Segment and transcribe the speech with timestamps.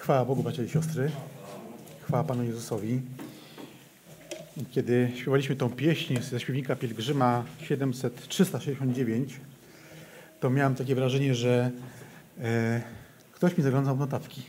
[0.00, 1.10] Chwała Bogu, bracia i siostry.
[2.02, 3.00] Chwała Panu Jezusowi.
[4.70, 9.40] Kiedy śpiewaliśmy tą pieśń ze śpiewnika Pielgrzyma 700, 369,
[10.40, 11.70] to miałem takie wrażenie, że
[12.40, 12.82] e,
[13.32, 14.42] ktoś mi zaglądał w notatki.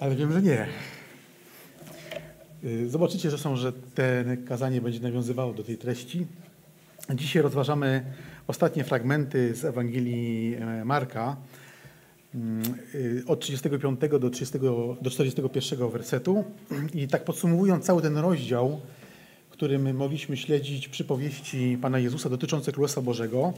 [0.00, 0.66] Ale wiem, że nie.
[2.64, 6.26] E, Zobaczycie, są, że te kazanie będzie nawiązywało do tej treści.
[7.14, 8.04] Dzisiaj rozważamy
[8.46, 11.36] ostatnie fragmenty z Ewangelii e, Marka
[13.26, 14.58] od 35 do, 30,
[15.02, 16.44] do 41 wersetu.
[16.94, 18.80] I tak podsumowując cały ten rozdział,
[19.62, 23.52] którym mogliśmy śledzić przypowieści Pana Jezusa dotyczące Królestwa Bożego,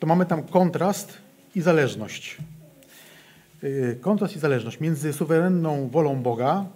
[0.00, 1.12] to mamy tam kontrast
[1.54, 2.36] i zależność.
[3.64, 6.66] Y, Kontrast i zależność między suwerenną wolą Boga,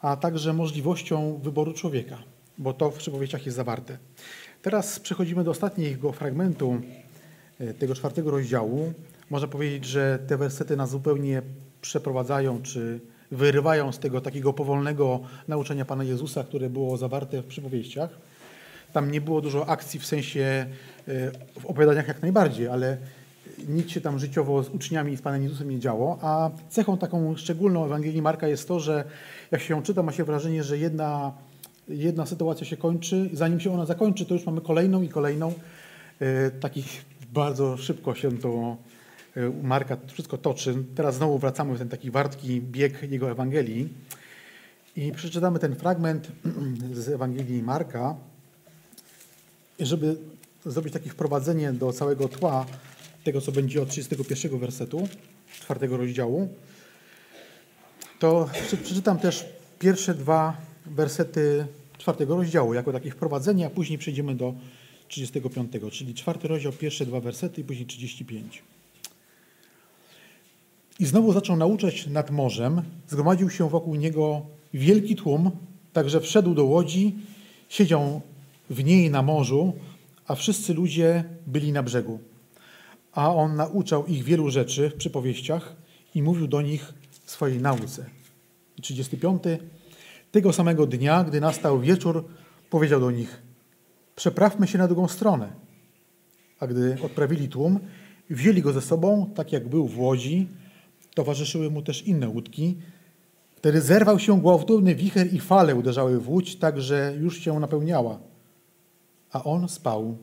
[0.00, 2.18] a także możliwością wyboru człowieka,
[2.58, 3.98] bo to w przypowieściach jest zawarte.
[4.62, 6.80] Teraz przechodzimy do ostatniego fragmentu
[7.58, 8.92] e, tego czwartego rozdziału.
[9.30, 11.42] Można powiedzieć, że te wersety nas zupełnie
[11.80, 18.10] przeprowadzają, czy wyrywają z tego takiego powolnego nauczania Pana Jezusa, które było zawarte w przypowieściach.
[18.92, 20.66] Tam nie było dużo akcji w sensie
[21.08, 22.96] e, w opowiadaniach jak najbardziej, ale
[23.68, 26.18] nic się tam życiowo z uczniami i z Panem Jezusem nie działo.
[26.22, 29.04] A cechą taką szczególną Ewangelii Marka jest to, że
[29.50, 31.32] jak się ją czyta, ma się wrażenie, że jedna
[31.88, 35.52] jedna sytuacja się kończy, zanim się ona zakończy, to już mamy kolejną i kolejną.
[36.20, 38.76] E, takich bardzo szybko się to
[39.62, 40.84] Marka wszystko toczy.
[40.94, 43.88] Teraz znowu wracamy w ten taki wartki bieg jego Ewangelii
[44.96, 46.28] i przeczytamy ten fragment
[46.92, 48.16] z Ewangelii Marka,
[49.80, 50.16] żeby
[50.66, 52.66] zrobić takie wprowadzenie do całego tła
[53.24, 55.08] tego, co będzie od 31 wersetu
[55.60, 56.48] czwartego rozdziału.
[58.18, 58.48] To
[58.82, 59.46] przeczytam też
[59.78, 61.66] pierwsze dwa wersety
[61.98, 64.54] czwartego rozdziału, jako takie wprowadzenie, a później przejdziemy do
[65.08, 68.62] 35, czyli czwarty rozdział, pierwsze dwa wersety i później 35.
[70.98, 74.42] I znowu zaczął nauczać nad morzem, zgromadził się wokół niego
[74.74, 75.50] wielki tłum,
[75.92, 77.14] także wszedł do łodzi,
[77.68, 78.20] siedział
[78.70, 79.72] w niej na morzu,
[80.26, 82.18] a wszyscy ludzie byli na brzegu.
[83.12, 85.76] A on nauczał ich wielu rzeczy w przypowieściach
[86.14, 88.06] i mówił do nich w swojej nauce.
[88.82, 89.42] 35.
[90.32, 92.24] Tego samego dnia, gdy nastał wieczór,
[92.70, 93.42] powiedział do nich:
[94.16, 95.52] Przeprawmy się na drugą stronę.
[96.60, 97.80] A gdy odprawili tłum,
[98.30, 100.48] wzięli go ze sobą, tak jak był w łodzi,
[101.16, 102.76] towarzyszyły mu też inne łódki.
[103.56, 108.18] Wtedy zerwał się gwałtowny wicher i fale uderzały w łódź, tak że już się napełniała.
[109.32, 110.16] A on spał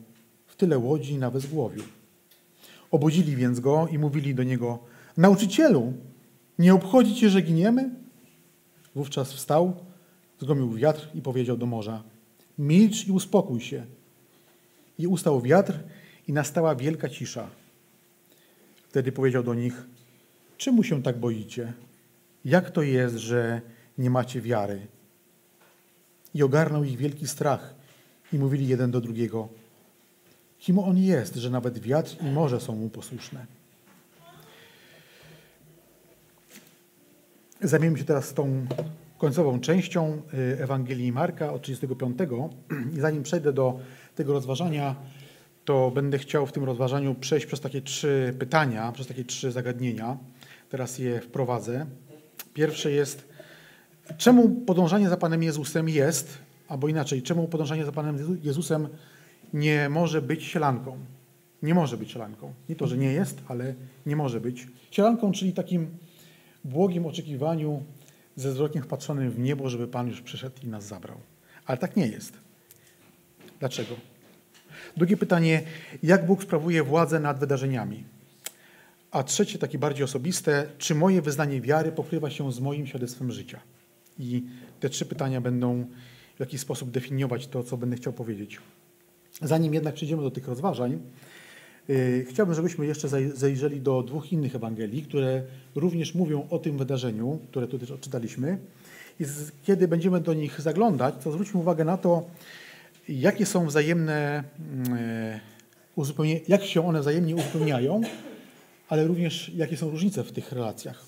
[0.46, 1.82] w tyle łodzi na wezgłowiu.
[2.90, 4.78] Obudzili więc go i mówili do niego:
[5.16, 5.92] Nauczycielu,
[6.58, 7.90] nie obchodzi cię, że giniemy?
[8.94, 9.74] Wówczas wstał
[10.40, 12.02] Zgromił wiatr i powiedział do morza:
[12.58, 13.86] Milcz i uspokój się.
[14.98, 15.78] I ustał wiatr
[16.28, 17.50] i nastała wielka cisza.
[18.88, 19.86] Wtedy powiedział do nich:
[20.58, 21.72] Czemu się tak boicie?
[22.44, 23.60] Jak to jest, że
[23.98, 24.86] nie macie wiary?
[26.34, 27.74] I ogarnął ich wielki strach
[28.32, 29.48] i mówili jeden do drugiego:
[30.58, 33.46] Kim on jest, że nawet wiatr i morze są mu posłuszne?
[37.60, 38.66] Zajmiemy się teraz tą
[39.18, 42.18] końcową częścią y, Ewangelii Marka od 35.
[42.96, 43.78] I zanim przejdę do
[44.14, 44.94] tego rozważania,
[45.64, 50.16] to będę chciał w tym rozważaniu przejść przez takie trzy pytania, przez takie trzy zagadnienia.
[50.68, 51.86] Teraz je wprowadzę.
[52.54, 53.28] Pierwsze jest,
[54.16, 56.38] czemu podążanie za Panem Jezusem jest,
[56.68, 58.88] albo inaczej, czemu podążanie za Panem Jezusem
[59.54, 60.98] nie może być sielanką?
[61.62, 62.54] Nie może być sielanką.
[62.68, 63.74] Nie to, że nie jest, ale
[64.06, 64.66] nie może być.
[64.90, 65.88] Sielanką, czyli takim
[66.64, 67.82] błogim oczekiwaniu
[68.36, 71.16] ze wzrokiem wpatrzonym w niebo, żeby Pan już przyszedł i nas zabrał.
[71.66, 72.32] Ale tak nie jest.
[73.60, 73.94] Dlaczego?
[74.96, 75.62] Drugie pytanie,
[76.02, 78.04] jak Bóg sprawuje władzę nad wydarzeniami?
[79.14, 83.60] A trzecie, takie bardziej osobiste, czy moje wyznanie wiary pokrywa się z moim świadectwem życia?
[84.18, 84.42] I
[84.80, 85.86] te trzy pytania będą
[86.36, 88.58] w jakiś sposób definiować to, co będę chciał powiedzieć.
[89.42, 91.00] Zanim jednak przejdziemy do tych rozważań,
[91.90, 95.42] Y, chciałbym, żebyśmy jeszcze zajrzeli do dwóch innych Ewangelii, które
[95.74, 98.58] również mówią o tym wydarzeniu, które tu też odczytaliśmy.
[99.20, 99.24] I
[99.62, 102.24] kiedy będziemy do nich zaglądać, to zwróćmy uwagę na to,
[103.08, 105.40] jakie są wzajemne mm,
[106.48, 108.00] jak się one wzajemnie uzupełniają,
[108.88, 111.04] ale również jakie są różnice w tych relacjach.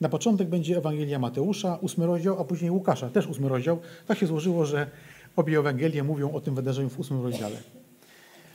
[0.00, 3.80] Na początek będzie Ewangelia Mateusza, ósmy rozdział, a później Łukasza, też ósmy rozdział.
[4.06, 4.90] Tak się złożyło, że
[5.36, 7.56] obie Ewangelie mówią o tym wydarzeniu w ósmym rozdziale.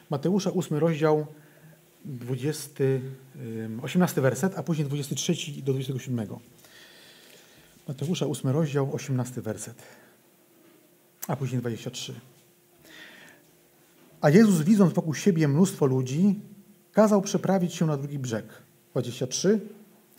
[0.10, 1.26] Mateusza, ósmy rozdział,
[2.06, 2.84] 20,
[3.82, 5.34] 18 werset, a później 23
[5.64, 6.28] do 27.
[7.88, 9.84] Mateusza 8 rozdział, 18 werset,
[11.28, 12.14] a później 23.
[14.22, 16.40] A Jezus, widząc wokół siebie mnóstwo ludzi,
[16.94, 18.46] kazał przeprawić się na drugi brzeg.
[18.92, 19.60] 23.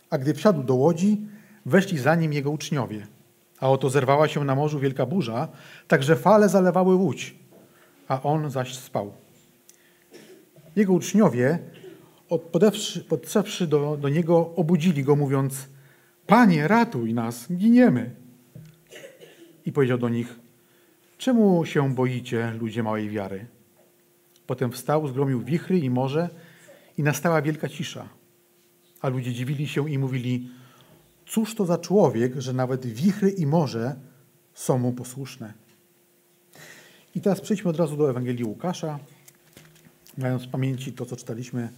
[0.09, 1.21] A gdy wsiadł do łodzi,
[1.65, 3.07] weszli za nim jego uczniowie.
[3.59, 5.47] A oto zerwała się na morzu wielka burza,
[5.87, 7.35] tak że fale zalewały łódź,
[8.07, 9.13] a on zaś spał.
[10.75, 11.59] Jego uczniowie,
[13.09, 15.67] podszedłszy do, do niego, obudzili go, mówiąc:
[16.27, 18.11] Panie, ratuj nas, giniemy.
[19.65, 20.39] I powiedział do nich:
[21.17, 23.45] Czemu się boicie, ludzie małej wiary?
[24.47, 26.29] Potem wstał, zgromił wichry i morze,
[26.97, 28.09] i nastała wielka cisza.
[29.01, 30.49] A ludzie dziwili się i mówili:
[31.25, 33.95] Cóż to za człowiek, że nawet wichry i morze
[34.53, 35.53] są mu posłuszne?
[37.15, 38.99] I teraz przejdźmy od razu do Ewangelii Łukasza,
[40.17, 41.69] mając w pamięci to, co czytaliśmy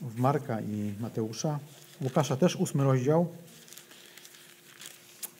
[0.00, 1.58] w Marka i Mateusza.
[2.00, 3.28] Łukasza też ósmy rozdział,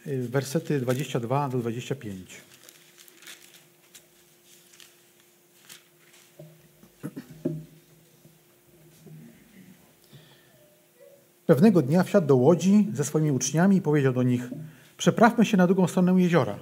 [0.06, 2.40] y, wersety 22 do 25.
[11.50, 14.50] Pewnego dnia wsiadł do łodzi ze swoimi uczniami i powiedział do nich:
[14.96, 16.58] Przeprawmy się na drugą stronę jeziora.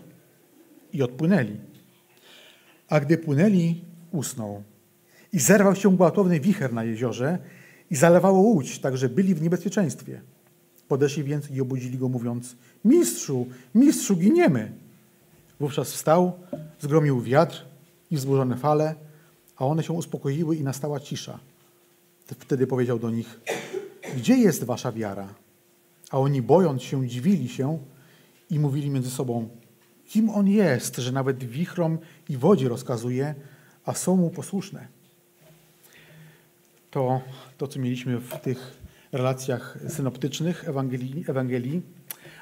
[0.92, 1.56] I odpłynęli.
[2.88, 4.62] A gdy płynęli, usnął.
[5.32, 7.38] I zerwał się gwałtowny wicher na jeziorze
[7.90, 10.20] i zalewało łódź, tak że byli w niebezpieczeństwie.
[10.88, 14.72] Podeszli więc i obudzili go, mówiąc: Mistrzu, mistrzu, giniemy.
[15.60, 16.32] Wówczas wstał,
[16.80, 17.64] zgromił wiatr
[18.10, 18.94] i wzburzone fale,
[19.56, 21.38] a one się uspokoiły i nastała cisza.
[22.26, 23.40] Wtedy powiedział do nich:
[24.16, 25.34] gdzie jest wasza wiara?
[26.10, 27.78] A oni bojąc się, dziwili się
[28.50, 29.48] i mówili między sobą,
[30.06, 33.34] kim on jest, że nawet wichrom i wodzie rozkazuje,
[33.84, 34.88] a są mu posłuszne.
[36.90, 37.20] To,
[37.58, 38.78] to co mieliśmy w tych
[39.12, 41.82] relacjach synoptycznych Ewangelii, Ewangelii.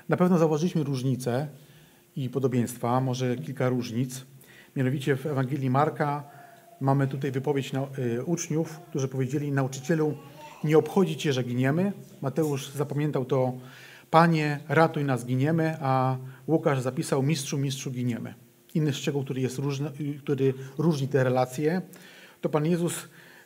[0.08, 1.48] Na pewno zauważyliśmy różnice
[2.16, 4.24] i podobieństwa, może kilka różnic.
[4.76, 6.24] Mianowicie w Ewangelii Marka
[6.80, 10.16] mamy tutaj wypowiedź na, y, uczniów, którzy powiedzieli nauczycielu,
[10.64, 11.92] nie obchodzi Cię, że giniemy.
[12.22, 13.52] Mateusz zapamiętał to,
[14.10, 16.16] Panie, ratuj nas, giniemy, a
[16.48, 18.34] Łukasz zapisał, mistrzu, mistrzu, giniemy.
[18.74, 21.82] Inny szczegół, który, jest różny, który różni te relacje,
[22.40, 22.94] to Pan Jezus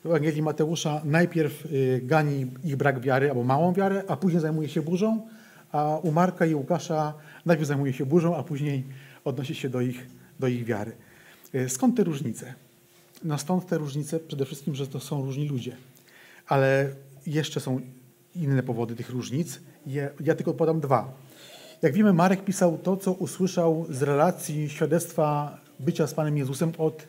[0.05, 4.69] w Ewangelii Mateusza najpierw y, gani ich brak wiary albo małą wiarę, a później zajmuje
[4.69, 5.29] się burzą,
[5.73, 7.15] a u Marka i Łukasza
[7.47, 8.85] najpierw zajmuje się burzą, a później
[9.25, 10.07] odnosi się do ich,
[10.41, 10.93] do ich wiary.
[11.55, 12.55] Y, skąd te różnice?
[13.25, 15.77] No stąd te różnice przede wszystkim, że to są różni ludzie
[16.51, 16.89] ale
[17.27, 17.81] jeszcze są
[18.35, 19.61] inne powody tych różnic.
[20.21, 21.13] Ja tylko podam dwa.
[21.83, 27.09] Jak wiemy, Marek pisał to, co usłyszał z relacji świadectwa bycia z Panem Jezusem od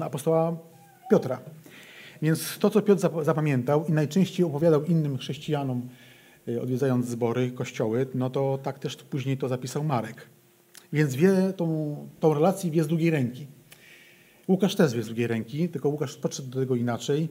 [0.00, 0.56] apostoła
[1.10, 1.40] Piotra.
[2.22, 5.88] Więc to, co Piotr zapamiętał i najczęściej opowiadał innym chrześcijanom,
[6.48, 10.26] e, odwiedzając zbory, kościoły, no to tak też później to zapisał Marek.
[10.92, 13.46] Więc wie tą, tą relację wie z drugiej ręki.
[14.48, 17.28] Łukasz też wie z drugiej ręki, tylko Łukasz podszedł do tego inaczej.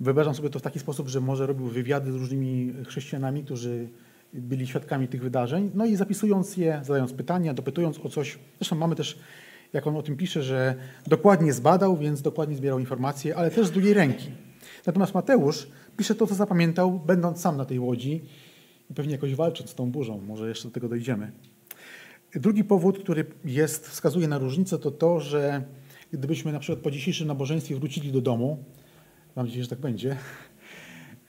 [0.00, 3.88] Wyobrażam sobie to w taki sposób, że może robił wywiady z różnymi chrześcijanami, którzy
[4.32, 8.38] byli świadkami tych wydarzeń, no i zapisując je, zadając pytania, dopytując o coś.
[8.58, 9.18] Zresztą mamy też,
[9.72, 10.74] jak on o tym pisze, że
[11.06, 14.30] dokładnie zbadał, więc dokładnie zbierał informacje, ale też z drugiej ręki.
[14.86, 18.24] Natomiast Mateusz pisze to, co zapamiętał, będąc sam na tej łodzi
[18.90, 20.20] i pewnie jakoś walcząc z tą burzą.
[20.20, 21.32] Może jeszcze do tego dojdziemy.
[22.34, 25.62] Drugi powód, który jest, wskazuje na różnicę, to to, że
[26.12, 28.64] gdybyśmy na przykład po dzisiejszym nabożeństwie wrócili do domu,
[29.38, 30.16] Mam nadzieję, że tak będzie.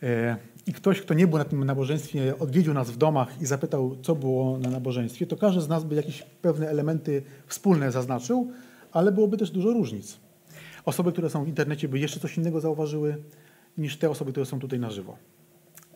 [0.03, 3.95] E, I ktoś, kto nie był na tym nabożeństwie, odwiedził nas w domach i zapytał,
[4.01, 8.51] co było na nabożeństwie, to każdy z nas by jakieś pewne elementy wspólne zaznaczył,
[8.91, 10.17] ale byłoby też dużo różnic.
[10.85, 13.17] Osoby, które są w internecie, by jeszcze coś innego zauważyły
[13.77, 15.17] niż te osoby, które są tutaj na żywo.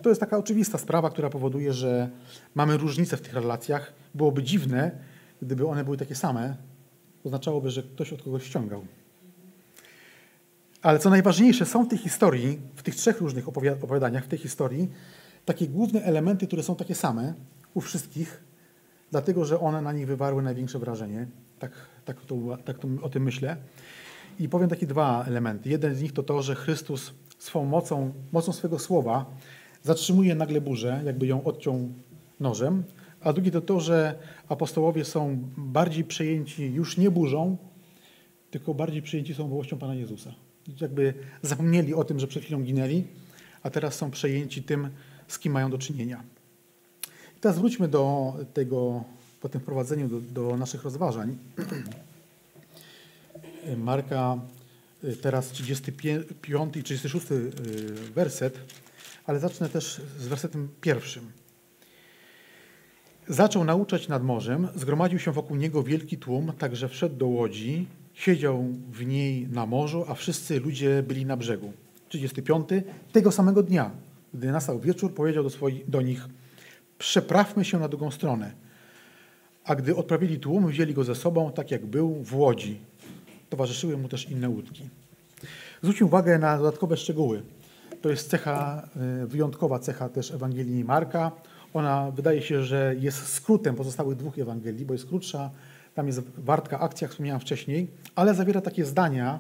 [0.02, 2.10] To jest taka oczywista sprawa, która powoduje, że
[2.56, 3.94] mamy różnice w tych relacjach.
[4.16, 4.92] Byłoby dziwne,
[5.42, 6.58] gdyby one były takie same.
[7.24, 8.86] Oznaczałoby, że ktoś od kogoś ściągał.
[10.84, 13.48] Ale co najważniejsze, są w tej historii, w tych trzech różnych
[13.84, 14.90] opowiadaniach, w tej historii,
[15.46, 17.34] takie główne elementy, które są takie same
[17.74, 18.44] u wszystkich,
[19.12, 21.28] dlatego że one na nich wywarły największe wrażenie.
[21.60, 21.72] Tak,
[22.06, 22.36] tak, to,
[22.66, 23.58] tak to o tym myślę.
[24.40, 25.70] I powiem takie dwa elementy.
[25.70, 29.26] Jeden z nich to to, że Chrystus swą mocą, mocą swego słowa
[29.84, 31.90] zatrzymuje nagle burzę, jakby ją odciął
[32.40, 32.84] nożem,
[33.22, 34.16] a drugi to to, że
[34.50, 37.58] apostołowie są bardziej przejęci już nie burzą,
[38.52, 40.34] tylko bardziej przejęci są miłością Pana Jezusa
[40.82, 43.08] jakby zapomnieli o tym, że przed chwilą ginęli,
[43.64, 44.90] a teraz są przejęci tym,
[45.28, 46.24] z kim mają do czynienia.
[47.38, 49.04] I teraz wróćmy do tego,
[49.42, 51.38] po tym wprowadzeniu do, do naszych rozważań.
[53.78, 54.38] Marka,
[55.04, 57.52] y, teraz 35 i 36 y,
[58.16, 58.60] werset,
[59.26, 61.32] ale zacznę też z wersetem pierwszym.
[63.28, 68.66] Zaczął nauczać nad morzem, zgromadził się wokół niego wielki tłum, także wszedł do łodzi Siedział
[68.92, 71.74] w niej na morzu, a wszyscy ludzie byli na brzegu.
[72.10, 72.70] 35.
[73.12, 73.92] Tego samego dnia,
[74.34, 76.28] gdy nastał wieczór, powiedział do, swoich, do nich:
[76.98, 78.52] przeprawmy się na drugą stronę.
[79.66, 82.80] A gdy odprawili tłum, wzięli go ze sobą, tak jak był, w łodzi.
[83.50, 84.84] Towarzyszyły mu też inne łódki.
[85.82, 87.44] Zwróćmy uwagę na dodatkowe szczegóły.
[88.02, 88.88] To jest cecha,
[89.24, 91.32] y, wyjątkowa cecha też Ewangelii Marka.
[91.74, 95.50] Ona wydaje się, że jest skrótem pozostałych dwóch Ewangelii, bo jest krótsza.
[95.94, 99.40] Tam jest wartka akcja, jak wspomniałem wcześniej, ale zawiera takie zdania,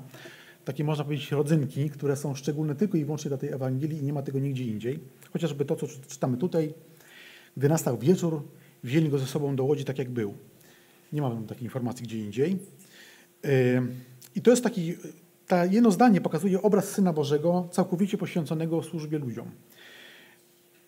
[0.65, 4.13] takie można powiedzieć rodzynki, które są szczególne tylko i wyłącznie dla tej Ewangelii i nie
[4.13, 5.00] ma tego nigdzie indziej.
[5.33, 6.74] Chociażby to, co czytamy tutaj.
[7.57, 8.43] Gdy nastał wieczór,
[8.83, 10.33] wzięli go ze sobą do łodzi tak, jak był.
[11.13, 12.57] Nie mamy takiej informacji gdzie indziej.
[14.36, 14.93] I to jest taki,
[15.48, 19.51] ta jedno zdanie pokazuje obraz Syna Bożego całkowicie poświęconego służbie ludziom.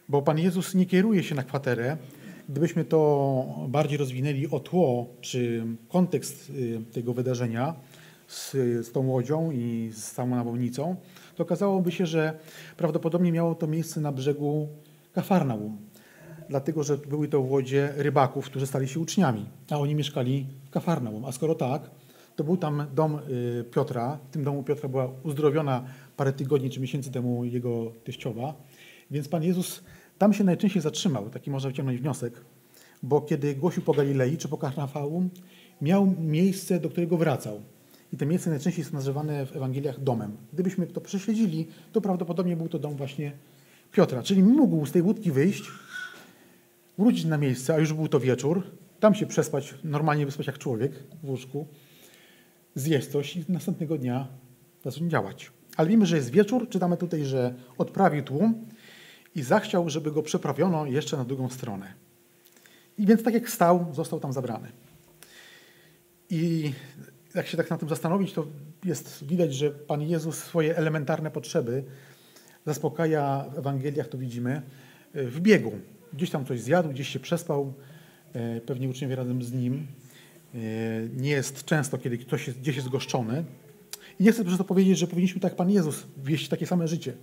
[0.10, 1.98] Bo Pan Jezus nie kieruje się na kwaterę.
[2.50, 7.76] Gdybyśmy to bardziej rozwinęli o tło, czy kontekst y, tego wydarzenia
[8.28, 8.52] z,
[8.88, 10.96] z tą łodzią i z całą nawałnicą,
[11.36, 12.40] to okazałoby się, że
[12.78, 14.68] prawdopodobnie miało to miejsce na brzegu
[15.14, 15.78] Kafarnaum.
[16.50, 21.26] Dlatego, że były to łodzie rybaków, którzy stali się uczniami, a oni mieszkali w Kafarnaum.
[21.26, 21.90] A skoro tak,
[22.36, 24.18] to był tam dom y, Piotra.
[24.30, 25.84] W tym domu Piotra była uzdrowiona
[26.18, 28.54] parę tygodni czy miesięcy temu jego teściowa.
[29.12, 29.84] Więc Pan Jezus
[30.18, 32.42] tam się najczęściej zatrzymał, taki można wyciągnąć wniosek,
[33.04, 35.30] bo kiedy głosił po Galilei czy po Karnafaum,
[35.82, 37.62] miał miejsce, do którego wracał.
[38.14, 40.38] I te miejsce najczęściej są nazywane w Ewangeliach domem.
[40.54, 43.32] Gdybyśmy to prześledzili, to prawdopodobnie był to dom właśnie
[43.92, 44.24] Piotra.
[44.24, 45.64] Czyli mógł z tej łódki wyjść,
[46.98, 48.64] wrócić na miejsce, a już był to wieczór,
[49.00, 51.68] tam się przespać, normalnie wyspać jak człowiek w łóżku,
[52.76, 54.28] zjeść coś i następnego dnia
[54.84, 55.52] zacząć działać.
[55.78, 58.66] Ale wiemy, że jest wieczór, czytamy tutaj, że odprawił tłum
[59.36, 61.94] i zachciał, żeby go przeprawiono jeszcze na drugą stronę.
[62.98, 64.72] I więc tak jak stał, został tam zabrany.
[66.30, 66.74] I
[67.36, 68.46] jak się tak na tym zastanowić, to
[68.84, 71.84] jest widać, że Pan Jezus swoje elementarne potrzeby
[72.66, 74.62] zaspokaja w Ewangeliach, to widzimy,
[75.14, 75.72] w biegu.
[76.14, 77.74] Gdzieś tam coś zjadł, gdzieś się przespał,
[78.34, 79.88] e, pewnie uczniowie razem z nim.
[80.56, 80.58] E,
[81.16, 83.44] nie jest często, kiedy ktoś jest, gdzieś jest goszczony.
[84.20, 87.14] I nie chcę przez to powiedzieć, że powinniśmy tak Pan Jezus wieść takie same życie.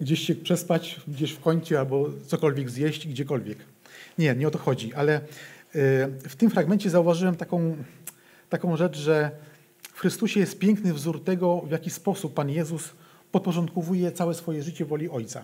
[0.00, 3.58] Gdzieś się przespać, gdzieś w kącie albo cokolwiek zjeść, gdziekolwiek.
[4.18, 5.20] Nie, nie o to chodzi, ale e,
[6.28, 7.76] w tym fragmencie zauważyłem taką,
[8.48, 9.30] taką rzecz, że
[9.92, 12.92] w Chrystusie jest piękny wzór tego, w jaki sposób Pan Jezus
[13.32, 15.42] podporządkowuje całe swoje życie woli Ojca.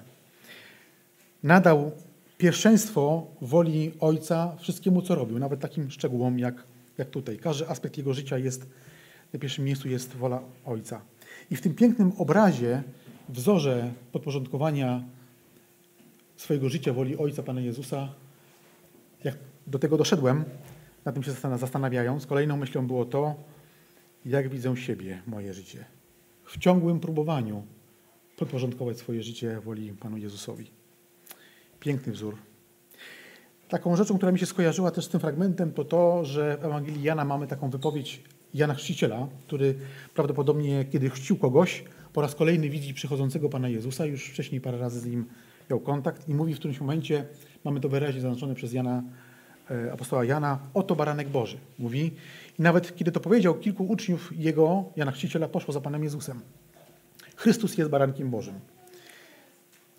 [1.43, 1.93] Nadał
[2.39, 6.55] pierwszeństwo woli Ojca wszystkiemu, co robił, nawet takim szczegółom jak,
[6.99, 7.39] jak tutaj.
[7.39, 8.67] Każdy aspekt jego życia jest,
[9.33, 11.01] na pierwszym miejscu jest wola Ojca.
[11.51, 12.83] I w tym pięknym obrazie,
[13.29, 15.03] wzorze podporządkowania
[16.37, 18.09] swojego życia woli Ojca Pana Jezusa,
[19.25, 19.37] jak
[19.67, 20.45] do tego doszedłem,
[21.05, 23.35] na tym się zastanawiając, kolejną myślą było to,
[24.25, 25.85] jak widzę siebie, moje życie.
[26.45, 27.63] W ciągłym próbowaniu
[28.37, 30.71] podporządkować swoje życie woli Panu Jezusowi.
[31.81, 32.37] Piękny wzór.
[33.69, 37.03] Taką rzeczą, która mi się skojarzyła też z tym fragmentem, to to, że w Ewangelii
[37.03, 38.23] Jana mamy taką wypowiedź
[38.55, 39.75] Jana Chrzciciela, który
[40.15, 45.01] prawdopodobnie, kiedy chrzcił kogoś, po raz kolejny widzi przychodzącego Pana Jezusa, już wcześniej parę razy
[45.01, 45.25] z nim
[45.71, 47.25] miał kontakt i mówi w którymś momencie,
[47.65, 49.03] mamy to wyraźnie zaznaczone przez Jana,
[49.71, 51.57] e, apostoła Jana, oto baranek Boży.
[51.79, 52.13] Mówi.
[52.59, 56.41] I nawet kiedy to powiedział, kilku uczniów jego, Jana Chrzciciela, poszło za Panem Jezusem.
[57.37, 58.55] Chrystus jest barankiem Bożym.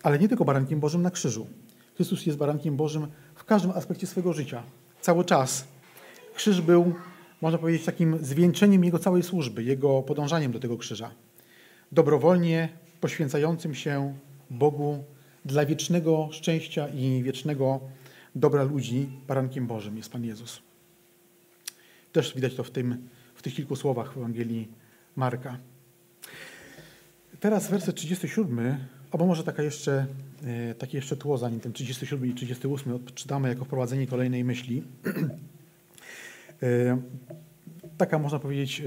[0.02, 1.46] Ale nie tylko barankiem Bożym na krzyżu.
[1.94, 4.62] Chrystus jest barankiem Bożym w każdym aspekcie swojego życia.
[5.00, 5.64] Cały czas.
[6.34, 6.94] Krzyż był,
[7.40, 11.10] można powiedzieć, takim zwieńczeniem Jego całej służby, Jego podążaniem do tego krzyża.
[11.94, 12.68] Dobrowolnie
[13.00, 14.18] poświęcającym się
[14.50, 15.04] Bogu
[15.44, 17.80] dla wiecznego szczęścia i wiecznego
[18.34, 20.62] dobra ludzi, barankiem Bożym jest Pan Jezus.
[22.12, 24.68] Też widać to w, tym, w tych kilku słowach w Ewangelii
[25.16, 25.58] Marka.
[27.40, 28.76] Teraz werset 37
[29.10, 30.06] Albo może taka jeszcze,
[30.46, 34.82] e, takie jeszcze tło, zanim ten 37 i 38 odczytamy jako wprowadzenie kolejnej myśli.
[36.62, 36.98] E,
[37.98, 38.84] taka można powiedzieć e,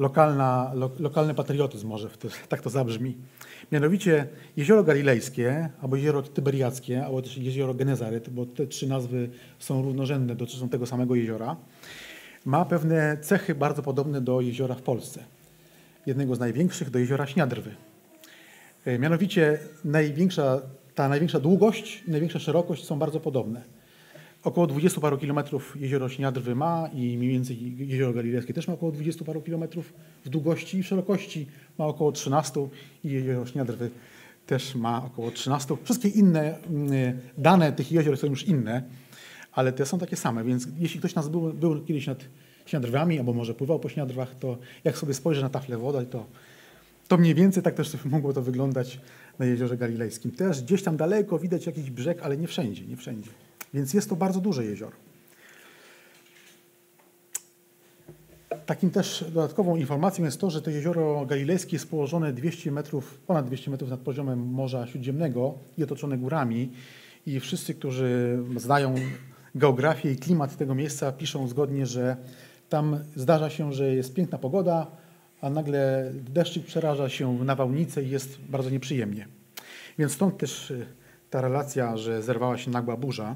[0.00, 2.08] lokalna, lo, lokalny patriotyzm może,
[2.48, 3.16] tak to zabrzmi.
[3.72, 4.26] Mianowicie
[4.56, 10.34] jezioro galilejskie, albo jezioro tyberiackie, albo też jezioro Genezaret, bo te trzy nazwy są równorzędne,
[10.34, 11.56] dotyczą tego samego jeziora,
[12.44, 15.24] ma pewne cechy bardzo podobne do jeziora w Polsce.
[16.06, 17.74] Jednego z największych, do jeziora Śniadrwy.
[18.84, 20.60] E, mianowicie największa,
[20.94, 23.79] ta największa długość i największa szerokość są bardzo podobne.
[24.44, 28.92] Około 20 paru kilometrów jezioro Śniadrwy ma i mniej więcej jezioro Galilejskie też ma około
[28.92, 29.92] 20 paru kilometrów
[30.24, 31.46] w długości i w szerokości
[31.78, 32.68] ma około 13
[33.04, 33.90] i jezioro Śniadrwy
[34.46, 35.76] też ma około 13.
[35.84, 38.82] Wszystkie inne mm, dane tych jezior są już inne,
[39.52, 42.24] ale te są takie same, więc jeśli ktoś nas był, był kiedyś nad
[42.66, 46.26] Śniadrwami albo może pływał po Śniadrwach, to jak sobie spojrzy na taflę wody, to
[47.08, 49.00] to mniej więcej tak też mogło to wyglądać
[49.38, 50.30] na Jeziorze Galilejskim.
[50.30, 53.30] Też gdzieś tam daleko widać jakiś brzeg, ale nie wszędzie, nie wszędzie.
[53.74, 54.96] Więc jest to bardzo duże jezioro.
[58.66, 63.46] Takim też dodatkową informacją jest to, że to jezioro galilejskie jest położone 200 metrów, ponad
[63.46, 66.72] 200 metrów nad poziomem Morza Śródziemnego i otoczone górami.
[67.26, 68.94] I wszyscy, którzy znają
[69.54, 72.16] geografię i klimat tego miejsca, piszą zgodnie, że
[72.68, 74.86] tam zdarza się, że jest piękna pogoda,
[75.40, 79.28] a nagle deszczyk przeraża się nawałnicę i jest bardzo nieprzyjemnie.
[79.98, 80.86] Więc stąd też y,
[81.30, 83.34] ta relacja, że zerwała się nagła burza.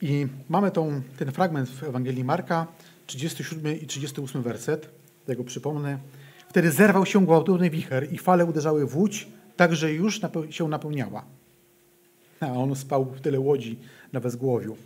[0.00, 2.66] I mamy tą, ten fragment w Ewangelii Marka,
[3.06, 4.88] 37 i 38 werset,
[5.26, 5.98] tego przypomnę.
[6.48, 11.24] Wtedy zerwał się gwałtowny wicher i fale uderzały w łódź, tak że już się napełniała.
[12.40, 13.78] A on spał w tyle łodzi
[14.12, 14.76] na wezgłowiu.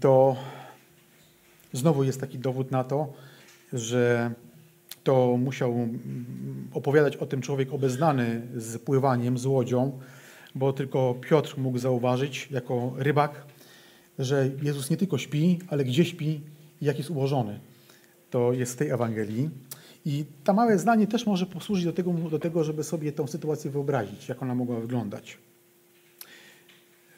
[0.00, 0.36] To
[1.72, 3.12] znowu jest taki dowód na to,
[3.72, 4.30] że
[5.04, 5.88] to musiał
[6.72, 10.00] opowiadać o tym człowiek obeznany z pływaniem, z łodzią,
[10.54, 13.46] bo tylko Piotr mógł zauważyć jako rybak,
[14.20, 16.40] że Jezus nie tylko śpi, ale gdzie śpi
[16.80, 17.60] i jak jest ułożony.
[18.30, 19.50] To jest w tej Ewangelii.
[20.04, 23.70] I to małe zdanie też może posłużyć do tego, do tego, żeby sobie tę sytuację
[23.70, 25.38] wyobrazić, jak ona mogła wyglądać.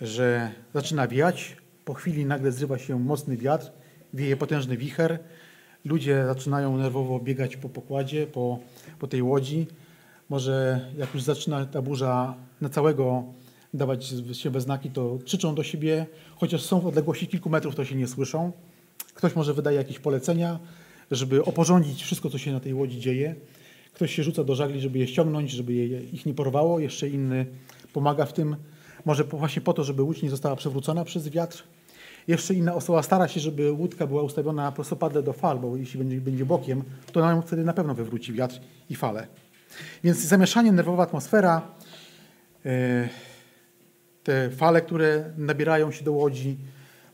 [0.00, 3.70] Że zaczyna wiać, po chwili nagle zrywa się mocny wiatr,
[4.14, 5.18] wieje potężny wicher,
[5.84, 8.58] ludzie zaczynają nerwowo biegać po pokładzie, po,
[8.98, 9.66] po tej łodzi.
[10.28, 13.24] Może jak już zaczyna ta burza na całego
[13.74, 17.96] dawać siebie znaki, to krzyczą do siebie, chociaż są w odległości kilku metrów, to się
[17.96, 18.52] nie słyszą.
[19.14, 20.58] Ktoś może wydaje jakieś polecenia,
[21.10, 23.34] żeby oporządzić wszystko, co się na tej łodzi dzieje.
[23.94, 26.80] Ktoś się rzuca do żagli, żeby je ściągnąć, żeby je, ich nie porwało.
[26.80, 27.46] Jeszcze inny
[27.92, 28.56] pomaga w tym,
[29.04, 31.64] może właśnie po to, żeby łódź nie została przewrócona przez wiatr.
[32.28, 36.20] Jeszcze inna osoba stara się, żeby łódka była ustawiona prostopadle do fal, bo jeśli będzie,
[36.20, 38.60] będzie bokiem, to nam wtedy na pewno wywróci wiatr
[38.90, 39.26] i fale.
[40.04, 41.62] Więc zamieszanie, nerwowa atmosfera,
[42.66, 43.08] e,
[44.24, 46.56] te fale, które nabierają się do łodzi,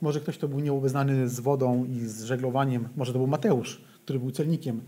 [0.01, 4.19] może ktoś, kto był nieobeznany z wodą i z żeglowaniem, może to był Mateusz, który
[4.19, 4.81] był celnikiem.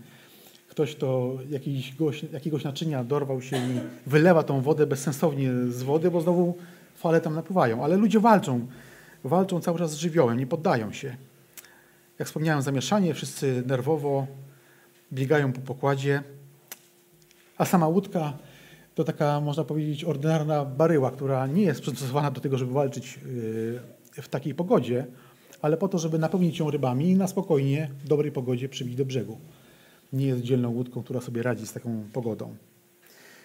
[0.69, 6.21] Ktoś, kto jakiegoś, jakiegoś naczynia dorwał się i wylewa tą wodę bezsensownie z wody, bo
[6.21, 6.57] znowu
[6.95, 7.83] fale tam napływają.
[7.83, 8.67] Ale ludzie walczą
[9.23, 11.15] walczą cały czas z żywiołem, nie poddają się.
[12.19, 14.27] Jak wspomniałem, zamieszanie, wszyscy nerwowo
[15.13, 16.23] biegają po pokładzie,
[17.57, 18.33] a sama łódka
[19.01, 23.19] to taka, można powiedzieć, ordynarna baryła, która nie jest przystosowana do tego, żeby walczyć
[24.15, 25.05] yy, w takiej pogodzie,
[25.61, 29.05] ale po to, żeby napełnić ją rybami i na spokojnie, w dobrej pogodzie przybić do
[29.05, 29.37] brzegu.
[30.13, 32.55] Nie jest dzielną łódką, która sobie radzi z taką pogodą.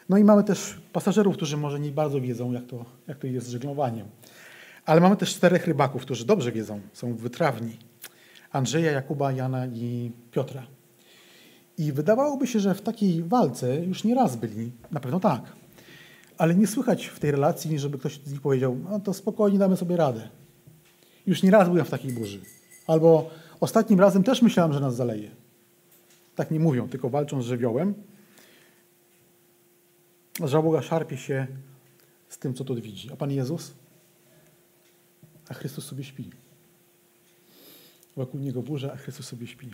[0.08, 3.46] No i mamy też pasażerów, którzy może nie bardzo wiedzą, jak to, jak to jest
[3.46, 4.06] z żeglowaniem.
[4.84, 7.76] Ale mamy też czterech rybaków, którzy dobrze wiedzą, są wytrawni.
[8.52, 10.75] Andrzeja, Jakuba, Jana i Piotra.
[11.78, 15.52] I wydawałoby się, że w takiej walce już nie raz byli, na pewno tak.
[16.38, 19.76] Ale nie słychać w tej relacji, żeby ktoś z nich powiedział, no to spokojnie damy
[19.76, 20.28] sobie radę.
[21.26, 22.40] Już nie raz byłem w takiej burzy.
[22.86, 25.30] Albo ostatnim razem też myślałem, że nas zaleje.
[26.34, 27.94] Tak nie mówią, tylko walczą z żywiołem.
[30.44, 31.46] Żałoga szarpie się
[32.28, 33.12] z tym, co tu widzi.
[33.12, 33.72] A Pan Jezus?
[35.48, 36.30] a Chrystus sobie śpi.
[38.16, 39.70] Wokół niego burza, a Chrystus sobie śpi.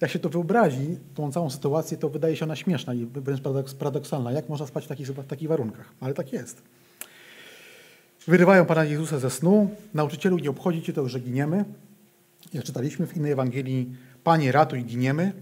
[0.00, 3.40] Jak się to wyobrazi, tą całą sytuację, to wydaje się ona śmieszna i wręcz
[3.78, 4.32] paradoksalna.
[4.32, 5.92] Jak można spać w takich, w takich warunkach?
[6.00, 6.62] Ale tak jest.
[8.26, 9.70] Wyrywają Pana Jezusa ze snu.
[9.94, 11.64] Nauczycielu, nie obchodzi Cię to, że giniemy.
[12.54, 15.32] Jak czytaliśmy w innej Ewangelii, Panie, ratuj, giniemy.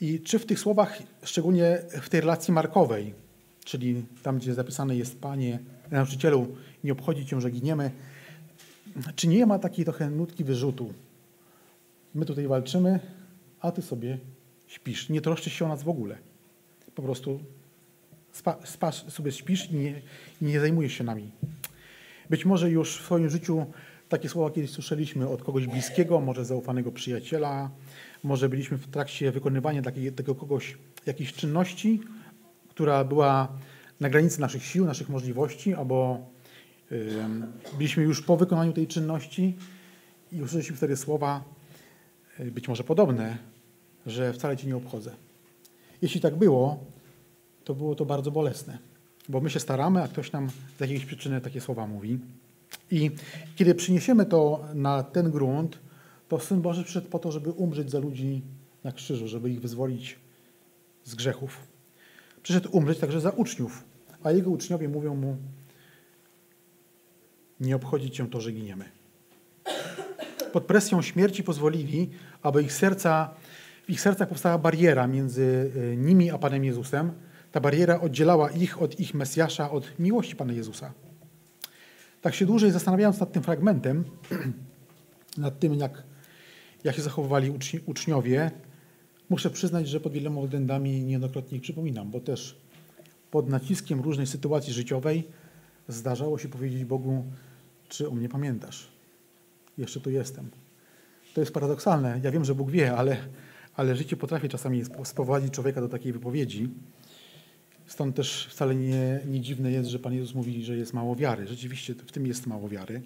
[0.00, 3.14] I czy w tych słowach, szczególnie w tej relacji markowej,
[3.64, 5.58] czyli tam, gdzie zapisane jest Panie,
[5.90, 6.46] nauczycielu,
[6.84, 7.90] nie obchodzi Cię, że giniemy,
[9.16, 10.92] czy nie ma takiej trochę nutki wyrzutu?
[12.14, 13.00] My tutaj walczymy,
[13.60, 14.18] a ty sobie
[14.66, 15.08] śpisz.
[15.08, 16.18] Nie troszczysz się o nas w ogóle.
[16.94, 17.40] Po prostu
[18.32, 20.02] spa, spa, sobie śpisz i nie,
[20.42, 21.30] nie zajmujesz się nami.
[22.30, 23.66] Być może już w swoim życiu
[24.08, 27.70] takie słowa kiedyś słyszeliśmy od kogoś bliskiego, może zaufanego przyjaciela,
[28.24, 32.00] może byliśmy w trakcie wykonywania takiej, tego kogoś jakiejś czynności,
[32.68, 33.48] która była
[34.00, 36.30] na granicy naszych sił, naszych możliwości, albo
[37.78, 39.56] Byliśmy już po wykonaniu tej czynności
[40.32, 41.44] i usłyszeliśmy wtedy słowa,
[42.38, 43.38] e, być może podobne,
[44.10, 45.14] że wcale Cię nie obchodzę.
[46.02, 46.84] Jeśli tak było,
[47.64, 48.78] to było to bardzo bolesne,
[49.28, 52.18] bo my się staramy, a ktoś nam z jakiejś przyczyny takie słowa mówi.
[52.90, 53.10] I
[53.56, 55.78] kiedy przyniesiemy to na ten grunt,
[56.28, 58.42] to Syn Boży przyszedł po to, żeby umrzeć za ludzi
[58.84, 60.18] na krzyżu, żeby ich wyzwolić
[61.04, 61.60] z grzechów.
[62.42, 63.84] Przyszedł umrzeć także za uczniów,
[64.22, 65.36] a jego uczniowie mówią mu,
[67.60, 68.84] nie obchodzi cię to, że giniemy.
[70.52, 72.10] Pod presją śmierci pozwolili,
[72.42, 73.34] aby ich serca,
[73.90, 77.12] ich sercach powstała bariera między e, nimi a Panem Jezusem,
[77.52, 80.92] Ta bariera oddzielała ich od ich Mesjasza, od miłości Pana Jezusa.
[82.22, 84.04] Tak się dłużej zastanawiając nad tym fragmentem,
[85.38, 86.02] nad tym, jak,
[86.84, 88.50] jak się zachowywali uczni, uczniowie,
[89.30, 92.60] muszę przyznać, że pod wieloma względami niejednokrotnie ich przypominam, bo też
[93.30, 95.28] pod naciskiem różnej sytuacji życiowej
[95.88, 97.24] zdarzało się powiedzieć Bogu,
[97.88, 98.88] czy o mnie pamiętasz?
[99.78, 100.50] Jeszcze tu jestem.
[101.34, 102.20] To jest paradoksalne.
[102.22, 103.16] Ja wiem, że Bóg wie, ale,
[103.80, 106.68] ale życie potrafi czasami sprowadzić człowieka do takiej wypowiedzi.
[107.86, 111.46] Stąd też wcale nie, nie dziwne jest, że Pan Jezus mówi, że jest mało wiary.
[111.46, 113.02] Rzeczywiście w tym jest mało wiary.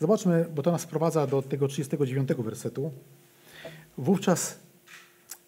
[0.00, 2.90] Zobaczmy, bo to nas sprowadza do tego 39 wersetu.
[3.98, 4.58] Wówczas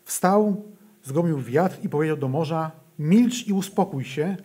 [0.05, 0.65] wstał,
[1.05, 4.37] zgromił wiatr i powiedział do morza: Milcz i uspokój się.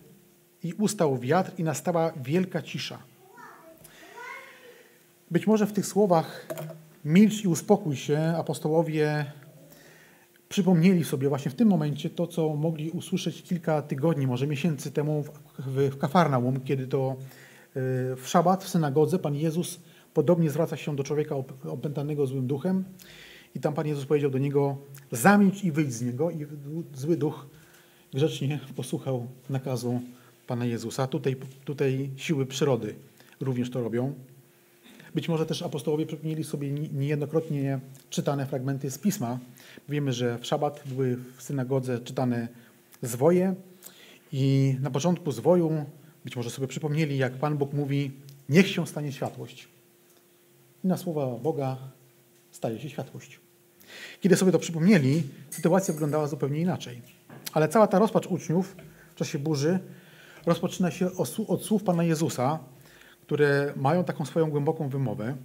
[0.62, 2.98] I ustał wiatr, i nastała wielka cisza.
[5.30, 6.46] Być może w tych słowach
[7.04, 9.26] milcz i uspokój się apostołowie
[10.48, 15.22] przypomnieli sobie właśnie w tym momencie to, co mogli usłyszeć kilka tygodni, może miesięcy temu
[15.22, 17.16] w, w, Kafarnaum, kiedy to
[17.76, 19.80] y, w szabat w synagodze Pan Jezus
[20.14, 21.34] podobnie zwraca się do człowieka
[21.64, 22.84] opętanego złym duchem
[23.54, 24.76] i tam Pan Jezus powiedział do niego
[25.12, 26.46] zamilcz i wyjdź z niego i
[26.94, 27.46] zły duch
[28.14, 30.00] grzecznie posłuchał nakazu
[30.46, 31.06] Pana Jezusa.
[31.06, 32.94] Tutaj, tutaj siły przyrody
[33.40, 34.14] również to robią.
[35.14, 39.38] Być może też apostołowie przypomnieli sobie niejednokrotnie czytane fragmenty z Pisma.
[39.88, 42.48] Wiemy, że w szabat były w synagodze czytane
[43.02, 43.54] zwoje
[44.32, 45.84] i na początku zwoju
[46.24, 48.10] być może sobie przypomnieli, jak Pan Bóg mówi,
[48.48, 49.68] niech się stanie światłość.
[50.84, 51.76] I na słowa Boga
[52.50, 53.40] staje się światłość.
[54.20, 57.02] Kiedy sobie to przypomnieli, sytuacja wyglądała zupełnie inaczej.
[57.52, 58.76] Ale cała ta rozpacz uczniów
[59.14, 59.78] w czasie burzy
[60.46, 61.08] rozpoczyna się
[61.48, 62.58] od słów Pana Jezusa,
[63.28, 65.36] które mają taką swoją głęboką wymowę,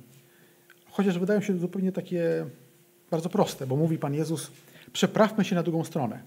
[0.91, 2.45] chociaż wydają się zupełnie takie
[3.11, 4.51] bardzo proste, bo mówi Pan Jezus,
[4.93, 6.19] przeprawmy się na drugą stronę.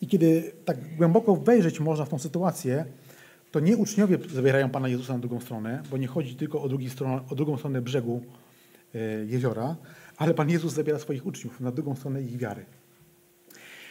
[0.00, 2.84] I kiedy tak głęboko wejrzeć można w tą sytuację,
[3.50, 7.20] to nie uczniowie zabierają Pana Jezusa na drugą stronę, bo nie chodzi tylko o, stronę,
[7.30, 8.22] o drugą stronę brzegu
[8.94, 9.76] e, jeziora,
[10.16, 12.64] ale Pan Jezus zabiera swoich uczniów na drugą stronę ich wiary.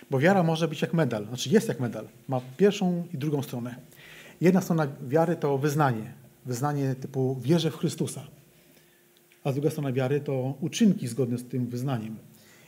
[0.09, 3.75] Bo wiara może być jak medal, znaczy jest jak medal, ma pierwszą i drugą stronę.
[4.41, 6.13] Jedna strona wiary to wyznanie,
[6.45, 8.27] wyznanie typu wierzę w Chrystusa,
[9.43, 12.17] a druga strona wiary to uczynki zgodne z tym wyznaniem.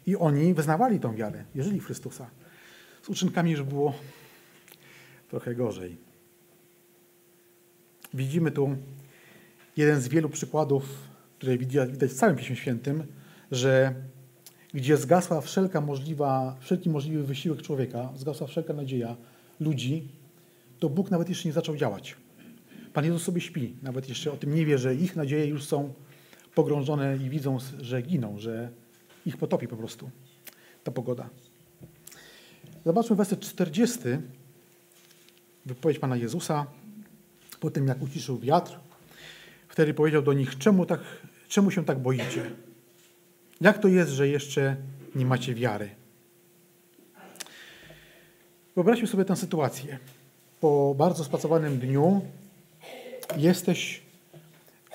[0.05, 2.29] I oni wyznawali tą wiarę, wierzyli w Chrystusa.
[3.01, 3.93] Z uczynkami już było
[5.29, 5.97] trochę gorzej.
[8.13, 8.75] Widzimy tu
[9.77, 10.83] jeden z wielu przykładów,
[11.37, 13.03] które widać w całym Piśmie Świętym,
[13.51, 13.93] że
[14.73, 19.15] gdzie zgasła wszelka możliwa, wszelki możliwy wysiłek człowieka, zgasła wszelka nadzieja
[19.59, 20.07] ludzi,
[20.79, 22.15] to Bóg nawet jeszcze nie zaczął działać.
[22.93, 25.93] Pan Jezus sobie śpi, nawet jeszcze o tym nie wie, że ich nadzieje już są
[26.55, 28.69] pogrążone i widzą, że giną, że
[29.25, 30.09] ich potopi po prostu
[30.83, 31.29] ta pogoda.
[32.85, 33.99] Zobaczmy werset 40,
[35.65, 36.65] wypowiedź Pana Jezusa,
[37.59, 38.79] po tym jak uciszył wiatr.
[39.67, 40.99] Wtedy powiedział do nich, czemu, tak,
[41.47, 42.51] czemu się tak boicie?
[43.61, 44.75] Jak to jest, że jeszcze
[45.15, 45.89] nie macie wiary?
[48.75, 49.99] Wyobraźmy sobie tę sytuację.
[50.59, 52.21] Po bardzo spracowanym dniu
[53.37, 54.01] jesteś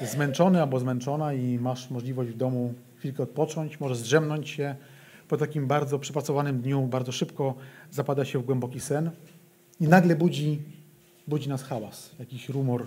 [0.00, 4.74] zmęczony albo zmęczona i masz możliwość w domu chwilkę odpocząć, może zdrzemnąć się.
[5.28, 7.54] Po takim bardzo przepracowanym dniu bardzo szybko
[7.90, 9.10] zapada się w głęboki sen
[9.80, 10.62] i nagle budzi,
[11.28, 12.86] budzi nas hałas, jakiś rumor.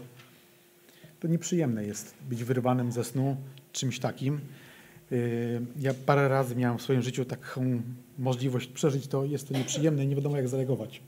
[1.19, 3.37] To nieprzyjemne jest być wyrwanym ze snu
[3.71, 4.39] czymś takim.
[5.11, 7.81] Yy, ja parę razy miałem w swoim życiu taką
[8.17, 11.01] możliwość przeżyć to, jest to nieprzyjemne i nie wiadomo jak zareagować.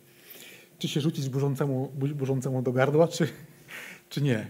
[0.80, 3.28] Czy się rzucić burzącemu, burzącemu do gardła, czy,
[4.10, 4.48] czy nie.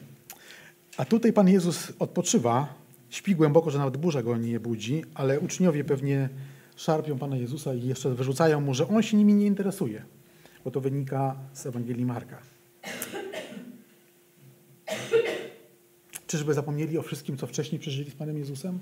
[0.98, 2.74] A tutaj Pan Jezus odpoczywa,
[3.10, 6.30] śpi głęboko, że nawet burza go nie budzi, ale uczniowie pewnie
[6.76, 10.04] szarpią Pana Jezusa i jeszcze wyrzucają mu, że On się nimi nie interesuje,
[10.66, 12.42] bo to wynika z Ewangelii Marka.
[16.28, 18.80] Czyżby zapomnieli o wszystkim, co wcześniej przeżyli z Panem Jezusem?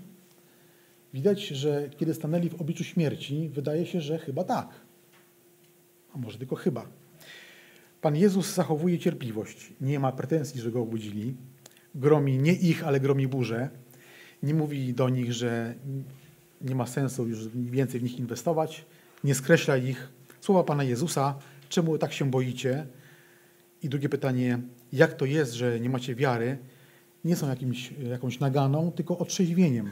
[1.13, 4.69] Widać, że kiedy stanęli w obliczu śmierci, wydaje się, że chyba tak.
[6.13, 6.85] A może tylko chyba.
[8.01, 9.73] Pan Jezus zachowuje cierpliwość.
[9.81, 11.35] Nie ma pretensji, że go obudzili.
[11.95, 13.69] Gromi nie ich, ale gromi burzę.
[14.43, 15.75] Nie mówi do nich, że
[16.61, 18.85] nie ma sensu już więcej w nich inwestować.
[19.23, 20.09] Nie skreśla ich.
[20.41, 21.35] Słowa Pana Jezusa,
[21.69, 22.85] czemu tak się boicie?
[23.83, 24.59] I drugie pytanie,
[24.93, 26.57] jak to jest, że nie macie wiary?
[27.25, 29.89] Nie są jakimś, jakąś naganą, tylko otrzeźwieniem,